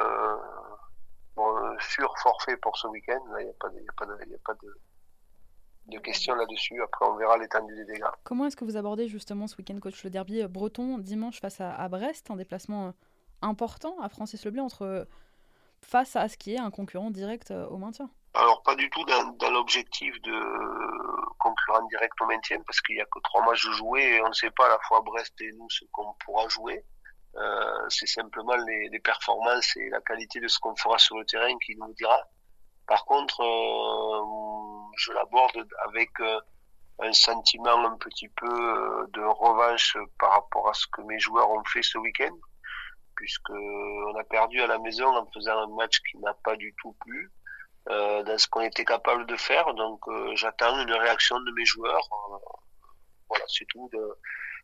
bon, 1.36 1.80
sur 1.80 2.16
forfait 2.20 2.58
pour 2.58 2.78
ce 2.78 2.86
week-end. 2.90 3.22
Il 3.40 3.46
n'y 3.46 3.50
a 3.50 3.54
pas 3.54 3.70
a 3.70 3.94
pas 4.46 4.54
de 4.54 4.68
de 4.68 4.78
questions 5.96 6.36
là-dessus. 6.36 6.82
Après, 6.82 7.06
on 7.06 7.16
verra 7.16 7.38
l'étendue 7.38 7.76
des 7.76 7.86
dégâts. 7.86 8.06
Comment 8.24 8.46
est-ce 8.46 8.56
que 8.56 8.66
vous 8.66 8.78
abordez 8.78 9.08
justement 9.08 9.48
ce 9.48 9.56
week-end, 9.58 9.80
coach, 9.80 10.04
le 10.04 10.10
derby 10.10 10.42
euh, 10.42 10.48
breton 10.48 10.98
dimanche 10.98 11.40
face 11.40 11.62
à, 11.62 11.88
Brest, 11.88 12.30
un 12.30 12.36
déplacement 12.36 12.88
euh, 12.88 12.92
important 13.42 14.00
à 14.02 14.10
Francis 14.10 14.44
Leblanc 14.46 14.66
entre 14.66 14.84
euh, 14.84 15.06
face 15.82 16.16
à 16.16 16.28
ce 16.28 16.38
qui 16.38 16.54
est 16.54 16.60
un 16.60 16.72
concurrent 16.72 17.12
direct 17.12 17.52
au 17.52 17.78
maintien? 17.78 18.10
Alors, 18.34 18.62
pas 18.64 18.76
du 18.76 18.90
tout 18.90 19.04
dans, 19.06 19.50
l'objectif 19.50 20.22
de 20.22 20.34
concurrent 21.40 21.86
direct 21.88 22.14
au 22.22 22.26
maintien, 22.26 22.58
parce 22.66 22.82
qu'il 22.82 22.96
n'y 22.96 23.02
a 23.02 23.06
que 23.06 23.20
trois 23.24 23.46
matchs 23.46 23.68
joués 23.70 24.16
et 24.16 24.22
on 24.22 24.28
ne 24.28 24.34
sait 24.34 24.52
pas 24.52 24.66
à 24.66 24.70
la 24.70 24.80
fois 24.88 25.02
Brest 25.02 25.34
et 25.42 25.52
nous 25.54 25.70
ce 25.70 25.86
qu'on 25.92 26.14
pourra 26.26 26.48
jouer. 26.50 26.84
c'est 27.90 28.08
simplement 28.08 28.56
les, 28.56 28.90
les, 28.90 29.00
performances 29.00 29.76
et 29.78 29.90
la 29.90 30.02
qualité 30.02 30.40
de 30.40 30.48
ce 30.48 30.60
qu'on 30.60 30.76
fera 30.76 30.98
sur 30.98 31.18
le 31.18 31.26
terrain 31.26 31.56
qui 31.64 31.76
nous 31.76 31.94
dira. 31.94 32.20
Par 32.88 33.06
contre, 33.06 33.42
je 34.98 35.12
l'aborde 35.14 35.68
avec 35.86 36.10
euh, 36.20 36.40
un 37.00 37.14
sentiment 37.14 37.86
un 37.86 37.98
petit 37.98 38.28
peu 38.30 38.48
euh, 38.48 39.08
de 39.14 39.22
revanche 39.22 39.96
par 40.20 40.32
rapport 40.32 40.70
à 40.70 40.74
ce 40.74 40.88
que 40.88 41.02
mes 41.02 41.20
joueurs 41.20 41.50
ont 41.50 41.64
fait 41.66 41.84
ce 41.84 41.98
week-end, 42.00 42.36
puisque 43.16 43.50
on 43.52 44.16
a 44.16 44.24
perdu 44.24 44.62
à 44.62 44.68
la 44.68 44.80
maison 44.80 45.16
en 45.16 45.26
faisant 45.32 45.58
un 45.60 45.76
match 45.76 46.00
qui 46.10 46.18
n'a 46.18 46.34
pas 46.44 46.56
du 46.56 46.74
tout 46.82 46.94
plu 47.06 47.32
euh, 47.90 48.24
dans 48.24 48.38
ce 48.38 48.48
qu'on 48.48 48.62
était 48.62 48.86
capable 48.86 49.26
de 49.28 49.36
faire. 49.38 49.74
Donc 49.76 50.02
j'attends 50.34 50.82
une 50.82 50.94
réaction 50.94 51.40
de 51.40 51.52
mes 51.52 51.66
joueurs. 51.66 52.08
voilà, 53.30 53.46
c'est 53.48 53.66
tout. 53.66 53.90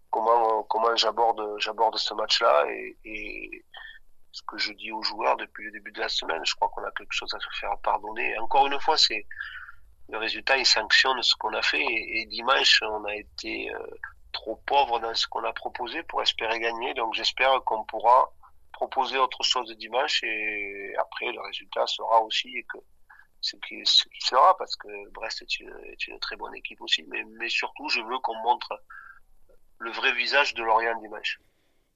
Comment 0.09 0.63
comment 0.63 0.95
j'aborde 0.95 1.41
j'aborde 1.59 1.97
ce 1.97 2.13
match-là 2.13 2.65
et 2.69 3.65
ce 4.31 4.41
que 4.47 4.57
je 4.57 4.73
dis 4.73 4.91
aux 4.91 5.03
joueurs 5.03 5.37
depuis 5.37 5.65
le 5.65 5.71
début 5.71 5.91
de 5.91 5.99
la 5.99 6.09
semaine. 6.09 6.41
Je 6.43 6.55
crois 6.55 6.69
qu'on 6.69 6.83
a 6.83 6.91
quelque 6.91 7.13
chose 7.13 7.33
à 7.33 7.39
se 7.39 7.59
faire 7.59 7.77
pardonner. 7.83 8.37
encore 8.39 8.65
une 8.65 8.79
fois, 8.79 8.97
c'est 8.97 9.25
le 10.09 10.17
résultat, 10.17 10.57
il 10.57 10.65
sanctionne 10.65 11.21
ce 11.21 11.35
qu'on 11.35 11.53
a 11.53 11.61
fait. 11.61 11.83
Et, 11.83 12.25
dimanche, 12.25 12.81
on 12.83 13.05
a 13.05 13.15
été 13.15 13.73
euh, 13.73 13.79
trop 14.31 14.55
pauvre 14.65 14.99
dans 14.99 15.13
ce 15.13 15.27
qu'on 15.27 15.43
a 15.43 15.53
proposé 15.53 16.03
pour 16.03 16.21
espérer 16.21 16.59
gagner. 16.59 16.93
Donc 16.93 17.13
j'espère 17.13 17.63
qu'on 17.63 17.83
pourra 17.85 18.31
proposer 18.71 19.17
autre 19.17 19.43
chose 19.43 19.75
dimanche. 19.77 20.23
Et 20.23 20.93
après, 20.97 21.31
le 21.31 21.41
résultat 21.41 21.87
sera 21.87 22.21
aussi 22.21 22.65
que 22.71 22.77
ce 23.41 23.55
qui, 23.57 23.81
ce 23.85 24.03
qui 24.09 24.21
sera, 24.21 24.55
parce 24.57 24.75
que 24.75 25.09
Brest 25.11 25.41
est 25.41 25.59
une, 25.59 25.75
est 25.85 26.07
une 26.07 26.19
très 26.19 26.35
bonne 26.35 26.55
équipe 26.55 26.81
aussi. 26.81 27.05
Mais 27.09 27.49
surtout, 27.49 27.87
je 27.89 28.01
veux 28.01 28.19
qu'on 28.19 28.35
montre 28.43 28.81
le 29.79 29.91
vrai 29.91 30.13
visage 30.13 30.53
de 30.53 30.63
Lorient 30.63 30.99
dimanche. 31.01 31.39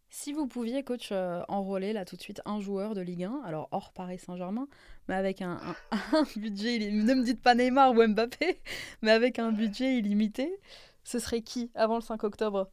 Si 0.10 0.32
vous 0.32 0.48
pouviez, 0.48 0.84
coach, 0.84 1.10
euh, 1.12 1.44
enrôler 1.50 1.92
là 1.92 2.06
tout 2.06 2.16
de 2.16 2.22
suite 2.22 2.42
un 2.46 2.62
joueur 2.62 2.96
de 2.96 3.02
Ligue 3.02 3.26
1, 3.26 3.42
alors 3.46 3.68
hors 3.72 3.92
Paris 3.92 4.20
Saint-Germain, 4.20 4.68
mais 5.08 5.16
avec 5.16 5.42
un, 5.42 5.60
budget, 6.38 6.80
ne 6.80 7.14
me 7.14 7.24
dites 7.24 7.42
pas 7.42 7.56
Neymar 7.56 7.92
ou 7.92 8.08
Mbappé, 8.08 8.62
mais 9.02 9.12
avec 9.12 9.38
un 9.38 9.52
budget 9.52 9.96
illimité, 9.96 10.60
ce 11.04 11.20
serait 11.20 11.42
qui 11.42 11.72
avant 11.76 11.96
le 11.96 12.02
5 12.02 12.24
octobre? 12.24 12.70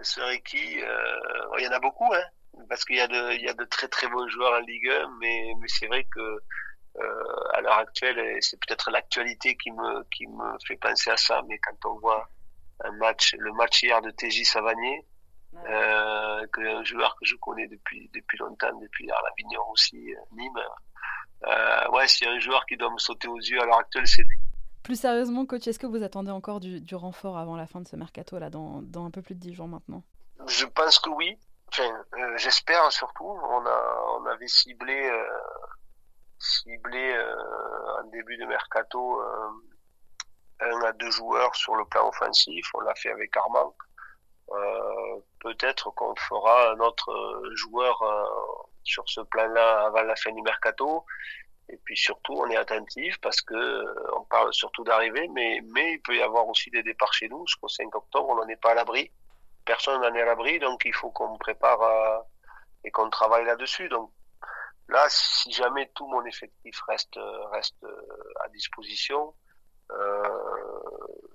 Ce 0.00 0.14
serait 0.14 0.40
qui 0.40 0.82
euh, 0.82 1.58
Il 1.58 1.64
y 1.64 1.68
en 1.68 1.72
a 1.72 1.78
beaucoup, 1.78 2.12
hein, 2.12 2.24
parce 2.68 2.84
qu'il 2.84 2.96
y, 2.96 3.00
a 3.00 3.06
de, 3.06 3.64
très 3.66 3.86
très 3.86 4.08
bons 4.08 4.28
joueurs 4.28 4.54
en 4.54 4.64
Ligue 4.66 4.88
1, 4.88 5.10
mais, 5.20 5.54
c'est 5.68 5.86
vrai 5.86 6.04
que 6.12 6.20
euh, 6.20 7.48
à 7.52 7.60
l'heure 7.60 7.78
actuelle, 7.78 8.38
c'est 8.40 8.58
peut-être 8.58 8.90
l'actualité 8.90 9.56
qui 9.56 9.70
me, 9.70 10.04
fait 10.66 10.76
penser 10.76 11.10
à 11.10 11.16
ça, 11.16 11.42
mais 11.48 11.58
quand 11.58 11.88
on 11.88 11.98
voit 12.00 12.28
le 12.82 13.52
match 13.52 13.82
hier 13.82 14.02
de 14.02 14.10
TJ 14.10 14.42
Savanier, 14.44 15.04
euh, 15.68 16.46
que 16.52 16.60
un 16.60 16.84
joueur 16.84 17.16
que 17.16 17.24
je 17.24 17.36
connais 17.36 17.66
depuis 17.68 18.10
depuis 18.14 18.38
longtemps, 18.38 18.78
depuis 18.80 19.06
l'Avignon 19.06 19.62
aussi, 19.70 20.14
euh, 20.14 20.18
Nîmes. 20.32 20.60
Euh, 21.46 21.90
ouais, 21.90 22.06
s'il 22.08 22.26
y 22.26 22.30
a 22.30 22.34
un 22.34 22.38
joueur 22.38 22.64
qui 22.66 22.76
doit 22.76 22.90
me 22.90 22.98
sauter 22.98 23.28
aux 23.28 23.38
yeux 23.38 23.60
à 23.60 23.66
l'heure 23.66 23.78
actuelle, 23.78 24.06
c'est 24.06 24.22
lui. 24.22 24.38
Plus 24.82 24.98
sérieusement, 24.98 25.46
coach, 25.46 25.66
est-ce 25.66 25.78
que 25.78 25.86
vous 25.86 26.02
attendez 26.02 26.30
encore 26.30 26.60
du, 26.60 26.80
du, 26.80 26.94
renfort 26.94 27.38
avant 27.38 27.56
la 27.56 27.66
fin 27.66 27.80
de 27.80 27.88
ce 27.88 27.96
mercato 27.96 28.38
là, 28.38 28.50
dans, 28.50 28.82
dans 28.82 29.06
un 29.06 29.10
peu 29.10 29.22
plus 29.22 29.34
de 29.34 29.40
10 29.40 29.54
jours 29.54 29.68
maintenant? 29.68 30.02
Je 30.46 30.66
pense 30.66 30.98
que 30.98 31.10
oui. 31.10 31.38
Enfin, 31.68 32.04
euh, 32.18 32.36
j'espère 32.36 32.90
surtout. 32.92 33.24
On 33.24 33.66
a 33.66 34.18
on 34.18 34.26
avait 34.26 34.46
ciblé 34.48 35.08
euh, 35.10 35.24
ciblé 36.38 37.18
en 37.98 38.04
début 38.08 38.36
de 38.36 38.44
mercato 38.44 39.20
un 40.60 40.82
à 40.82 40.92
deux 40.92 41.10
joueurs 41.10 41.54
sur 41.56 41.74
le 41.74 41.84
plan 41.86 42.08
offensif. 42.08 42.66
On 42.74 42.80
l'a 42.80 42.94
fait 42.94 43.10
avec 43.10 43.36
Armand. 43.36 43.74
Euh, 44.54 45.20
peut-être 45.40 45.90
qu'on 45.90 46.14
fera 46.16 46.72
un 46.72 46.80
autre 46.80 47.10
euh, 47.10 47.54
joueur 47.54 48.00
euh, 48.02 48.24
sur 48.82 49.08
ce 49.08 49.20
plan-là 49.20 49.86
avant 49.86 50.02
la 50.02 50.16
fin 50.16 50.32
du 50.32 50.42
mercato. 50.42 51.04
Et 51.68 51.78
puis 51.78 51.96
surtout, 51.96 52.34
on 52.34 52.48
est 52.50 52.56
attentif 52.56 53.18
parce 53.20 53.40
que 53.40 54.14
on 54.16 54.24
parle 54.24 54.52
surtout 54.52 54.84
d'arriver, 54.84 55.28
mais 55.28 55.56
il 55.56 56.00
peut 56.02 56.16
y 56.16 56.22
avoir 56.22 56.46
aussi 56.48 56.70
des 56.70 56.82
départs 56.82 57.14
chez 57.14 57.28
nous. 57.28 57.46
Jusqu'au 57.46 57.68
5 57.68 57.94
octobre, 57.94 58.28
on 58.30 58.36
n'en 58.36 58.48
est 58.48 58.60
pas 58.60 58.72
à 58.72 58.74
l'abri. 58.74 59.10
Personne 59.64 60.02
n'en 60.02 60.14
est 60.14 60.20
à 60.20 60.26
l'abri, 60.26 60.58
donc 60.58 60.82
il 60.84 60.92
faut 60.92 61.10
qu'on 61.10 61.38
prépare 61.38 62.24
et 62.84 62.90
qu'on 62.90 63.08
travaille 63.08 63.46
là-dessus. 63.46 63.88
Donc 63.88 64.12
là, 64.88 65.06
si 65.08 65.52
jamais 65.52 65.90
tout 65.94 66.06
mon 66.06 66.22
effectif 66.26 66.78
reste 66.82 67.18
à 67.18 68.48
disposition, 68.50 69.34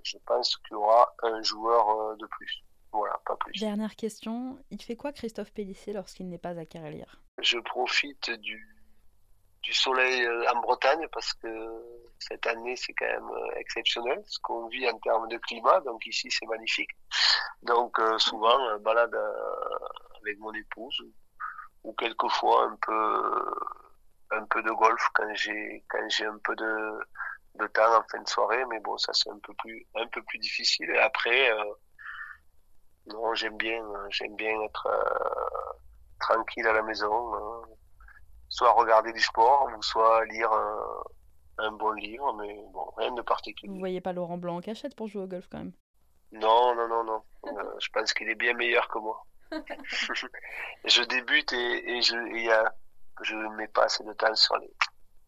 je 0.04 0.18
pense 0.28 0.58
qu'il 0.58 0.74
y 0.74 0.76
aura 0.76 1.12
un 1.24 1.42
joueur 1.42 2.16
de 2.18 2.28
plus. 2.28 2.64
Voilà, 2.92 3.20
pas 3.26 3.36
plus. 3.36 3.60
Dernière 3.60 3.96
question, 3.96 4.58
il 4.72 4.82
fait 4.82 4.96
quoi 4.96 5.12
Christophe 5.12 5.52
Pellissier 5.54 5.94
lorsqu'il 5.94 6.28
n'est 6.28 6.40
pas 6.40 6.58
à 6.58 6.66
Carrelière 6.66 7.22
Je 7.40 7.60
profite 7.60 8.32
du, 8.32 8.80
du 9.62 9.74
soleil 9.74 10.26
euh, 10.26 10.52
en 10.54 10.62
Bretagne 10.62 11.08
parce 11.12 11.34
que 11.34 11.48
cette 12.20 12.46
année 12.48 12.76
c'est 12.76 12.94
quand 12.94 13.06
même 13.06 13.30
euh, 13.30 13.52
exceptionnel 13.58 14.22
ce 14.26 14.40
qu'on 14.40 14.68
vit 14.68 14.90
en 14.90 14.98
termes 15.00 15.28
de 15.28 15.38
climat. 15.38 15.80
Donc 15.82 16.06
ici 16.06 16.30
c'est 16.32 16.48
magnifique. 16.48 16.92
Donc 17.62 18.00
euh, 18.00 18.18
souvent 18.18 18.58
balade 18.80 19.16
avec 20.22 20.40
mon 20.40 20.54
épouse 20.54 21.04
ou 21.84 21.94
quelquefois 21.94 22.66
un 22.66 22.78
peu 22.82 23.56
un 24.32 24.46
peu 24.46 24.62
de 24.64 24.72
golf 24.72 25.08
quand 25.14 25.34
j'ai 25.36 25.84
quand 25.90 26.10
j'ai 26.10 26.26
un 26.26 26.40
peu 26.44 26.56
de 26.56 27.00
de 27.56 27.68
temps 27.68 27.98
en 27.98 28.04
fin 28.12 28.22
de 28.22 28.28
soirée. 28.28 28.64
Mais 28.70 28.80
bon 28.80 28.98
ça 28.98 29.14
c'est 29.14 29.30
un 29.30 29.40
peu 29.40 29.54
plus 29.56 29.86
un 29.96 30.08
peu 30.08 30.22
plus 30.24 30.40
difficile. 30.40 30.90
Et 30.90 31.00
après 31.00 31.52
non, 33.10 33.34
j'aime 33.34 33.58
bien, 33.58 33.84
euh, 33.84 34.08
j'aime 34.10 34.36
bien 34.36 34.62
être 34.62 34.88
euh, 34.88 35.78
tranquille 36.20 36.66
à 36.68 36.74
la 36.74 36.82
maison, 36.82 37.36
euh, 37.36 37.66
soit 38.50 38.72
regarder 38.72 39.12
du 39.14 39.22
sport, 39.22 39.70
ou 39.78 39.82
soit 39.82 40.26
lire 40.26 40.52
un, 41.58 41.72
bon 41.74 41.92
livre, 41.92 42.34
mais 42.34 42.62
bon, 42.72 42.92
rien 42.98 43.12
de 43.12 43.22
particulier. 43.22 43.72
Vous 43.72 43.80
voyez 43.80 44.02
pas 44.02 44.14
Laurent 44.14 44.38
Blanc 44.38 44.58
en 44.58 44.62
cachette 44.62 44.96
pour 44.96 45.08
jouer 45.08 45.24
au 45.24 45.28
golf 45.28 45.48
quand 45.52 45.60
même? 45.60 45.74
Non, 46.32 46.76
non, 46.76 46.88
non, 46.88 47.04
non. 47.04 47.24
je 47.80 47.90
pense 47.92 48.14
qu'il 48.14 48.30
est 48.30 48.36
bien 48.36 48.54
meilleur 48.54 48.88
que 48.88 49.00
moi. 49.00 49.26
je 50.86 51.04
débute 51.04 51.52
et, 51.54 51.98
et 51.98 52.02
je, 52.02 52.16
et 52.16 52.50
je 53.24 53.36
mets 53.56 53.68
pas 53.68 53.86
assez 53.86 54.04
de 54.04 54.14
temps 54.14 54.36
sur 54.36 54.58
les. 54.58 54.72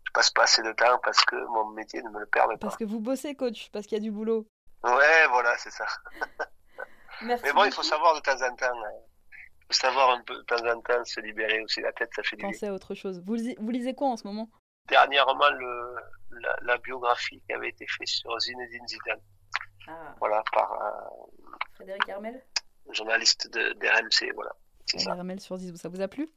Je 0.05 0.11
passe 0.13 0.29
pas 0.31 0.43
assez 0.43 0.61
de 0.61 0.71
temps 0.73 0.99
parce 1.03 1.23
que 1.25 1.35
mon 1.47 1.69
métier 1.71 2.01
ne 2.03 2.09
me 2.09 2.19
le 2.19 2.25
permet 2.25 2.55
pas. 2.55 2.67
Parce 2.67 2.77
que 2.77 2.83
vous 2.83 2.99
bossez, 2.99 3.33
coach, 3.35 3.69
parce 3.71 3.87
qu'il 3.87 3.97
y 3.97 4.01
a 4.01 4.03
du 4.03 4.11
boulot. 4.11 4.45
Ouais, 4.83 5.27
voilà, 5.29 5.57
c'est 5.57 5.71
ça. 5.71 5.85
Mais 7.23 7.53
bon, 7.53 7.65
il 7.65 7.71
faut 7.71 7.83
savoir 7.83 8.15
de 8.15 8.21
temps 8.21 8.41
en 8.41 8.55
temps. 8.55 8.65
Euh, 8.65 8.99
il 9.61 9.65
faut 9.67 9.73
savoir 9.73 10.11
un 10.11 10.21
peu 10.23 10.35
de 10.35 10.41
temps 10.43 10.65
en 10.65 10.81
temps 10.81 11.03
se 11.05 11.19
libérer 11.21 11.61
aussi 11.61 11.81
la 11.81 11.91
tête, 11.93 12.09
ça 12.15 12.23
fait 12.23 12.35
du 12.35 12.41
bien. 12.43 12.51
Pensez 12.51 12.67
à 12.67 12.73
autre 12.73 12.93
chose. 12.93 13.21
Vous, 13.25 13.37
vous 13.59 13.69
lisez 13.69 13.93
quoi 13.93 14.09
en 14.09 14.17
ce 14.17 14.27
moment? 14.27 14.49
Dernièrement, 14.87 15.49
le, 15.51 15.95
la, 16.63 16.77
biographie 16.79 17.41
qui 17.45 17.53
avait 17.53 17.69
été 17.69 17.85
faite 17.87 18.07
sur 18.07 18.37
Zinedine 18.39 18.87
Zidane. 18.87 19.21
Ah. 19.87 20.15
Voilà, 20.19 20.43
par. 20.51 20.71
Euh, 20.73 21.55
Frédéric 21.75 22.07
Hermel? 22.09 22.43
Journaliste 22.89 23.49
d'RMC, 23.51 24.33
voilà. 24.33 24.51
RML 24.95 25.39
sur 25.39 25.57
Zizou, 25.57 25.77
ça 25.77 25.89
vous 25.89 26.01
a 26.01 26.07
plu? 26.07 26.27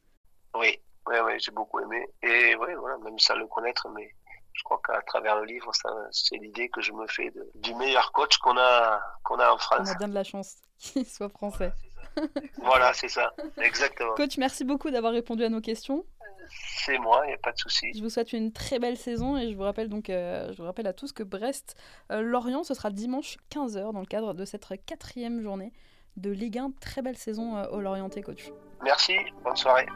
Oui, 0.55 0.79
oui, 1.07 1.15
oui, 1.25 1.39
j'ai 1.39 1.51
beaucoup 1.51 1.79
aimé. 1.79 2.05
Et 2.21 2.55
oui, 2.55 2.73
voilà, 2.75 2.97
même 2.99 3.19
sans 3.19 3.35
le 3.35 3.47
connaître, 3.47 3.89
mais 3.89 4.09
je 4.55 4.63
crois 4.63 4.79
qu'à 4.85 5.01
travers 5.01 5.35
le 5.35 5.45
livre, 5.45 5.71
c'est 6.11 6.37
l'idée 6.37 6.69
que 6.69 6.81
je 6.81 6.93
me 6.93 7.05
fais 7.07 7.31
du 7.55 7.73
meilleur 7.75 8.11
coach 8.13 8.37
qu'on 8.37 8.57
a, 8.57 9.01
qu'on 9.23 9.37
a 9.37 9.51
en 9.51 9.57
France. 9.57 9.89
On 9.89 9.91
a 9.91 9.95
bien 9.95 10.07
de 10.07 10.13
la 10.13 10.23
chance 10.23 10.55
qu'il 10.79 11.05
soit 11.05 11.29
français. 11.29 11.73
voilà, 12.57 12.93
c'est 12.93 13.09
ça, 13.09 13.33
exactement. 13.57 14.13
Coach, 14.15 14.37
merci 14.37 14.63
beaucoup 14.63 14.89
d'avoir 14.89 15.11
répondu 15.11 15.43
à 15.43 15.49
nos 15.49 15.61
questions. 15.61 16.05
C'est 16.49 16.97
moi, 16.99 17.21
il 17.25 17.29
n'y 17.29 17.33
a 17.33 17.37
pas 17.37 17.51
de 17.51 17.57
souci. 17.57 17.91
Je 17.93 18.01
vous 18.01 18.09
souhaite 18.09 18.31
une 18.31 18.53
très 18.53 18.79
belle 18.79 18.97
saison 18.97 19.37
et 19.37 19.51
je 19.51 19.55
vous 19.55 19.63
rappelle 19.63 19.89
donc, 19.89 20.09
euh, 20.09 20.51
je 20.53 20.57
vous 20.57 20.63
rappelle 20.63 20.87
à 20.87 20.93
tous 20.93 21.11
que 21.11 21.23
Brest-Lorient, 21.23 22.61
euh, 22.61 22.63
ce 22.63 22.73
sera 22.73 22.91
dimanche 22.91 23.37
15h 23.51 23.91
dans 23.91 23.99
le 23.99 24.05
cadre 24.05 24.33
de 24.33 24.45
cette 24.45 24.65
quatrième 24.85 25.41
journée 25.41 25.73
de 26.17 26.29
Ligue 26.29 26.59
1. 26.59 26.71
Très 26.79 27.01
belle 27.01 27.17
saison 27.17 27.57
euh, 27.57 27.67
au 27.71 27.81
Lorientais, 27.81 28.21
coach. 28.21 28.51
Merci, 28.83 29.17
bonne 29.43 29.55
soirée. 29.55 29.87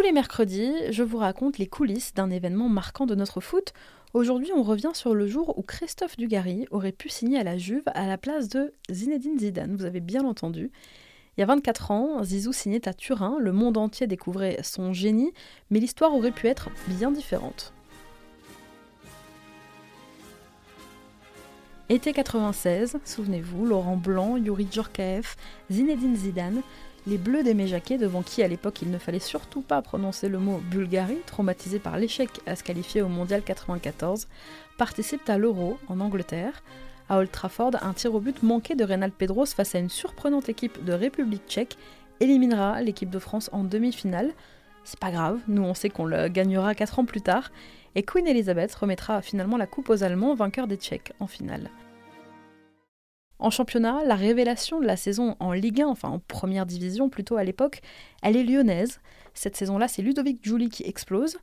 Tous 0.00 0.06
les 0.06 0.12
mercredis, 0.12 0.72
je 0.88 1.02
vous 1.02 1.18
raconte 1.18 1.58
les 1.58 1.66
coulisses 1.66 2.14
d'un 2.14 2.30
événement 2.30 2.70
marquant 2.70 3.04
de 3.04 3.14
notre 3.14 3.42
foot. 3.42 3.74
Aujourd'hui, 4.14 4.50
on 4.56 4.62
revient 4.62 4.92
sur 4.94 5.14
le 5.14 5.26
jour 5.26 5.58
où 5.58 5.62
Christophe 5.62 6.16
Dugarry 6.16 6.66
aurait 6.70 6.90
pu 6.90 7.10
signer 7.10 7.38
à 7.38 7.44
la 7.44 7.58
Juve 7.58 7.82
à 7.84 8.06
la 8.06 8.16
place 8.16 8.48
de 8.48 8.72
Zinedine 8.90 9.38
Zidane, 9.38 9.76
vous 9.76 9.84
avez 9.84 10.00
bien 10.00 10.24
entendu. 10.24 10.70
Il 11.36 11.40
y 11.40 11.42
a 11.42 11.46
24 11.46 11.90
ans, 11.90 12.24
Zizou 12.24 12.54
signait 12.54 12.88
à 12.88 12.94
Turin, 12.94 13.36
le 13.40 13.52
monde 13.52 13.76
entier 13.76 14.06
découvrait 14.06 14.56
son 14.62 14.94
génie, 14.94 15.34
mais 15.68 15.80
l'histoire 15.80 16.14
aurait 16.14 16.30
pu 16.30 16.46
être 16.46 16.70
bien 16.88 17.10
différente. 17.10 17.74
Été 21.90 22.12
96, 22.12 22.98
souvenez-vous, 23.04 23.66
Laurent 23.66 23.96
Blanc, 23.96 24.38
Yuri 24.38 24.66
Djorkaeff, 24.70 25.36
Zinedine 25.70 26.16
Zidane, 26.16 26.62
les 27.06 27.18
Bleus 27.18 27.42
d'Aimé 27.42 27.66
Jacquet, 27.66 27.98
devant 27.98 28.22
qui 28.22 28.42
à 28.42 28.48
l'époque 28.48 28.82
il 28.82 28.90
ne 28.90 28.98
fallait 28.98 29.18
surtout 29.18 29.62
pas 29.62 29.80
prononcer 29.82 30.28
le 30.28 30.38
mot 30.38 30.60
Bulgarie, 30.70 31.20
traumatisé 31.26 31.78
par 31.78 31.96
l'échec 31.96 32.28
à 32.46 32.56
se 32.56 32.62
qualifier 32.62 33.02
au 33.02 33.08
Mondial 33.08 33.42
94, 33.42 34.28
participent 34.78 35.28
à 35.28 35.38
l'Euro 35.38 35.78
en 35.88 36.00
Angleterre. 36.00 36.62
À 37.08 37.18
Old 37.18 37.30
Trafford, 37.30 37.72
un 37.82 37.92
tir 37.92 38.14
au 38.14 38.20
but 38.20 38.42
manqué 38.42 38.74
de 38.74 38.84
Reynald 38.84 39.12
Pedros 39.12 39.46
face 39.46 39.74
à 39.74 39.78
une 39.78 39.88
surprenante 39.88 40.48
équipe 40.48 40.84
de 40.84 40.92
République 40.92 41.46
tchèque 41.48 41.76
éliminera 42.20 42.80
l'équipe 42.82 43.10
de 43.10 43.18
France 43.18 43.50
en 43.52 43.64
demi-finale. 43.64 44.32
C'est 44.84 45.00
pas 45.00 45.10
grave, 45.10 45.40
nous 45.48 45.62
on 45.62 45.74
sait 45.74 45.90
qu'on 45.90 46.04
le 46.04 46.28
gagnera 46.28 46.74
4 46.74 47.00
ans 47.00 47.04
plus 47.04 47.22
tard, 47.22 47.50
et 47.94 48.02
Queen 48.02 48.26
Elizabeth 48.26 48.74
remettra 48.74 49.22
finalement 49.22 49.56
la 49.56 49.66
coupe 49.66 49.90
aux 49.90 50.04
Allemands 50.04 50.34
vainqueurs 50.34 50.66
des 50.66 50.76
Tchèques 50.76 51.12
en 51.18 51.26
finale. 51.26 51.70
En 53.40 53.48
championnat, 53.48 54.04
la 54.04 54.16
révélation 54.16 54.80
de 54.80 54.86
la 54.86 54.98
saison 54.98 55.34
en 55.40 55.52
Ligue 55.52 55.80
1, 55.80 55.86
enfin 55.86 56.10
en 56.10 56.18
première 56.18 56.66
division 56.66 57.08
plutôt 57.08 57.38
à 57.38 57.44
l'époque, 57.44 57.80
elle 58.20 58.36
est 58.36 58.44
lyonnaise. 58.44 59.00
Cette 59.32 59.56
saison-là, 59.56 59.88
c'est 59.88 60.02
Ludovic 60.02 60.40
Julie 60.42 60.68
qui 60.68 60.82
explose. 60.82 61.38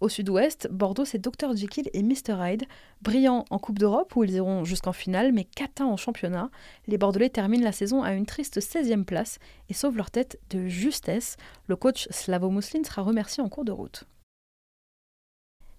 Au 0.00 0.08
sud-ouest, 0.08 0.68
Bordeaux, 0.70 1.04
c'est 1.04 1.18
Dr 1.18 1.56
Jekyll 1.56 1.90
et 1.92 2.04
Mr 2.04 2.36
Hyde, 2.40 2.66
brillants 3.02 3.46
en 3.50 3.58
Coupe 3.58 3.80
d'Europe 3.80 4.14
où 4.14 4.22
ils 4.22 4.34
iront 4.34 4.64
jusqu'en 4.64 4.92
finale, 4.92 5.32
mais 5.32 5.42
catins 5.42 5.86
en 5.86 5.96
championnat. 5.96 6.50
Les 6.86 6.98
Bordelais 6.98 7.30
terminent 7.30 7.64
la 7.64 7.72
saison 7.72 8.04
à 8.04 8.12
une 8.12 8.26
triste 8.26 8.60
16e 8.60 9.04
place 9.04 9.40
et 9.68 9.74
sauvent 9.74 9.96
leur 9.96 10.12
tête 10.12 10.38
de 10.50 10.68
justesse. 10.68 11.36
Le 11.66 11.74
coach 11.74 12.06
Slavo 12.10 12.50
Muslin 12.50 12.84
sera 12.84 13.02
remercié 13.02 13.42
en 13.42 13.48
cours 13.48 13.64
de 13.64 13.72
route. 13.72 14.04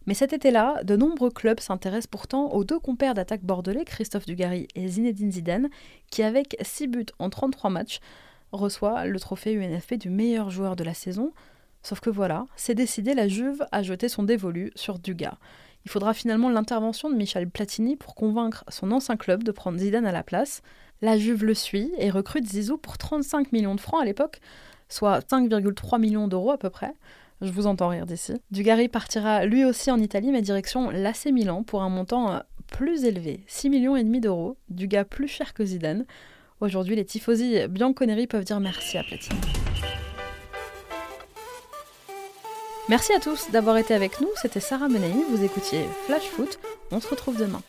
Mais 0.08 0.14
cet 0.14 0.34
été-là, 0.34 0.84
de 0.84 0.96
nombreux 0.96 1.30
clubs 1.30 1.60
s'intéressent 1.60 2.08
pourtant 2.08 2.52
aux 2.54 2.64
deux 2.64 2.80
compères 2.80 3.14
d'attaque 3.14 3.44
bordelais, 3.44 3.86
Christophe 3.86 4.26
Dugarry 4.26 4.68
et 4.76 4.88
Zinedine 4.88 5.32
Zidane, 5.32 5.70
qui 6.10 6.24
avec 6.24 6.58
6 6.62 6.88
buts 6.88 7.06
en 7.20 7.30
33 7.30 7.70
matchs, 7.70 8.00
reçoit 8.52 9.06
le 9.06 9.20
trophée 9.20 9.54
UNFP 9.54 9.96
du 9.96 10.10
meilleur 10.10 10.50
joueur 10.50 10.76
de 10.76 10.84
la 10.84 10.94
saison. 10.94 11.32
Sauf 11.84 12.00
que 12.00 12.10
voilà, 12.10 12.46
c'est 12.56 12.76
décidé, 12.76 13.14
la 13.14 13.28
Juve 13.28 13.66
a 13.72 13.84
jeté 13.84 14.10
son 14.10 14.24
dévolu 14.24 14.72
sur 14.76 15.00
Dugas. 15.00 15.38
Il 15.86 15.92
faudra 15.92 16.14
finalement 16.14 16.50
l'intervention 16.50 17.10
de 17.10 17.16
Michel 17.16 17.50
Platini 17.50 17.96
pour 17.96 18.14
convaincre 18.14 18.64
son 18.68 18.92
ancien 18.92 19.18
club 19.18 19.44
de 19.44 19.52
prendre 19.52 19.80
Zidane 19.80 20.06
à 20.06 20.12
la 20.12 20.24
place. 20.24 20.62
La 21.02 21.18
Juve 21.18 21.44
le 21.44 21.56
suit 21.56 21.92
et 21.98 22.12
recrute 22.12 22.46
Zizou 22.46 22.78
pour 22.78 22.98
35 22.98 23.52
millions 23.52 23.74
de 23.74 23.80
francs 23.80 24.02
à 24.02 24.06
l'époque, 24.06 24.40
soit 24.90 25.20
5,3 25.20 26.00
millions 26.00 26.28
d'euros 26.28 26.52
à 26.52 26.58
peu 26.58 26.70
près. 26.70 26.94
Je 27.42 27.52
vous 27.52 27.66
entends 27.66 27.90
rire 27.90 28.06
d'ici. 28.06 28.34
Dugarry 28.52 28.88
partira 28.88 29.46
lui 29.46 29.66
aussi 29.66 29.90
en 29.90 29.98
Italie, 29.98 30.32
mais 30.32 30.44
direction 30.44 30.92
l'AC 30.92 31.26
Milan 31.26 31.64
pour 31.64 31.82
un 31.82 31.90
montant 31.90 32.32
euh, 32.32 32.40
plus 32.68 33.04
élevé, 33.06 33.44
6 33.48 33.70
millions 33.70 33.96
et 33.96 34.04
demi 34.04 34.22
d'euros, 34.22 34.58
du 34.70 34.88
gars 34.88 35.06
plus 35.06 35.28
cher 35.28 35.54
que 35.56 35.66
Zidane. 35.66 36.06
Aujourd'hui, 36.60 36.96
les 36.96 37.06
tifosi 37.06 37.68
bianconeri 37.68 38.28
peuvent 38.28 38.44
dire 38.44 38.60
merci 38.60 38.98
à 39.00 39.04
Platini. 39.04 39.40
Merci 42.90 43.14
à 43.14 43.20
tous 43.20 43.50
d'avoir 43.52 43.78
été 43.78 43.94
avec 43.94 44.22
nous, 44.22 44.30
c'était 44.36 44.60
Sarah 44.60 44.88
Menei, 44.88 45.14
vous 45.30 45.44
écoutiez 45.44 45.86
Flash 46.06 46.24
Foot, 46.24 46.60
on 46.92 47.00
se 47.00 47.08
retrouve 47.08 47.38
demain. 47.38 47.62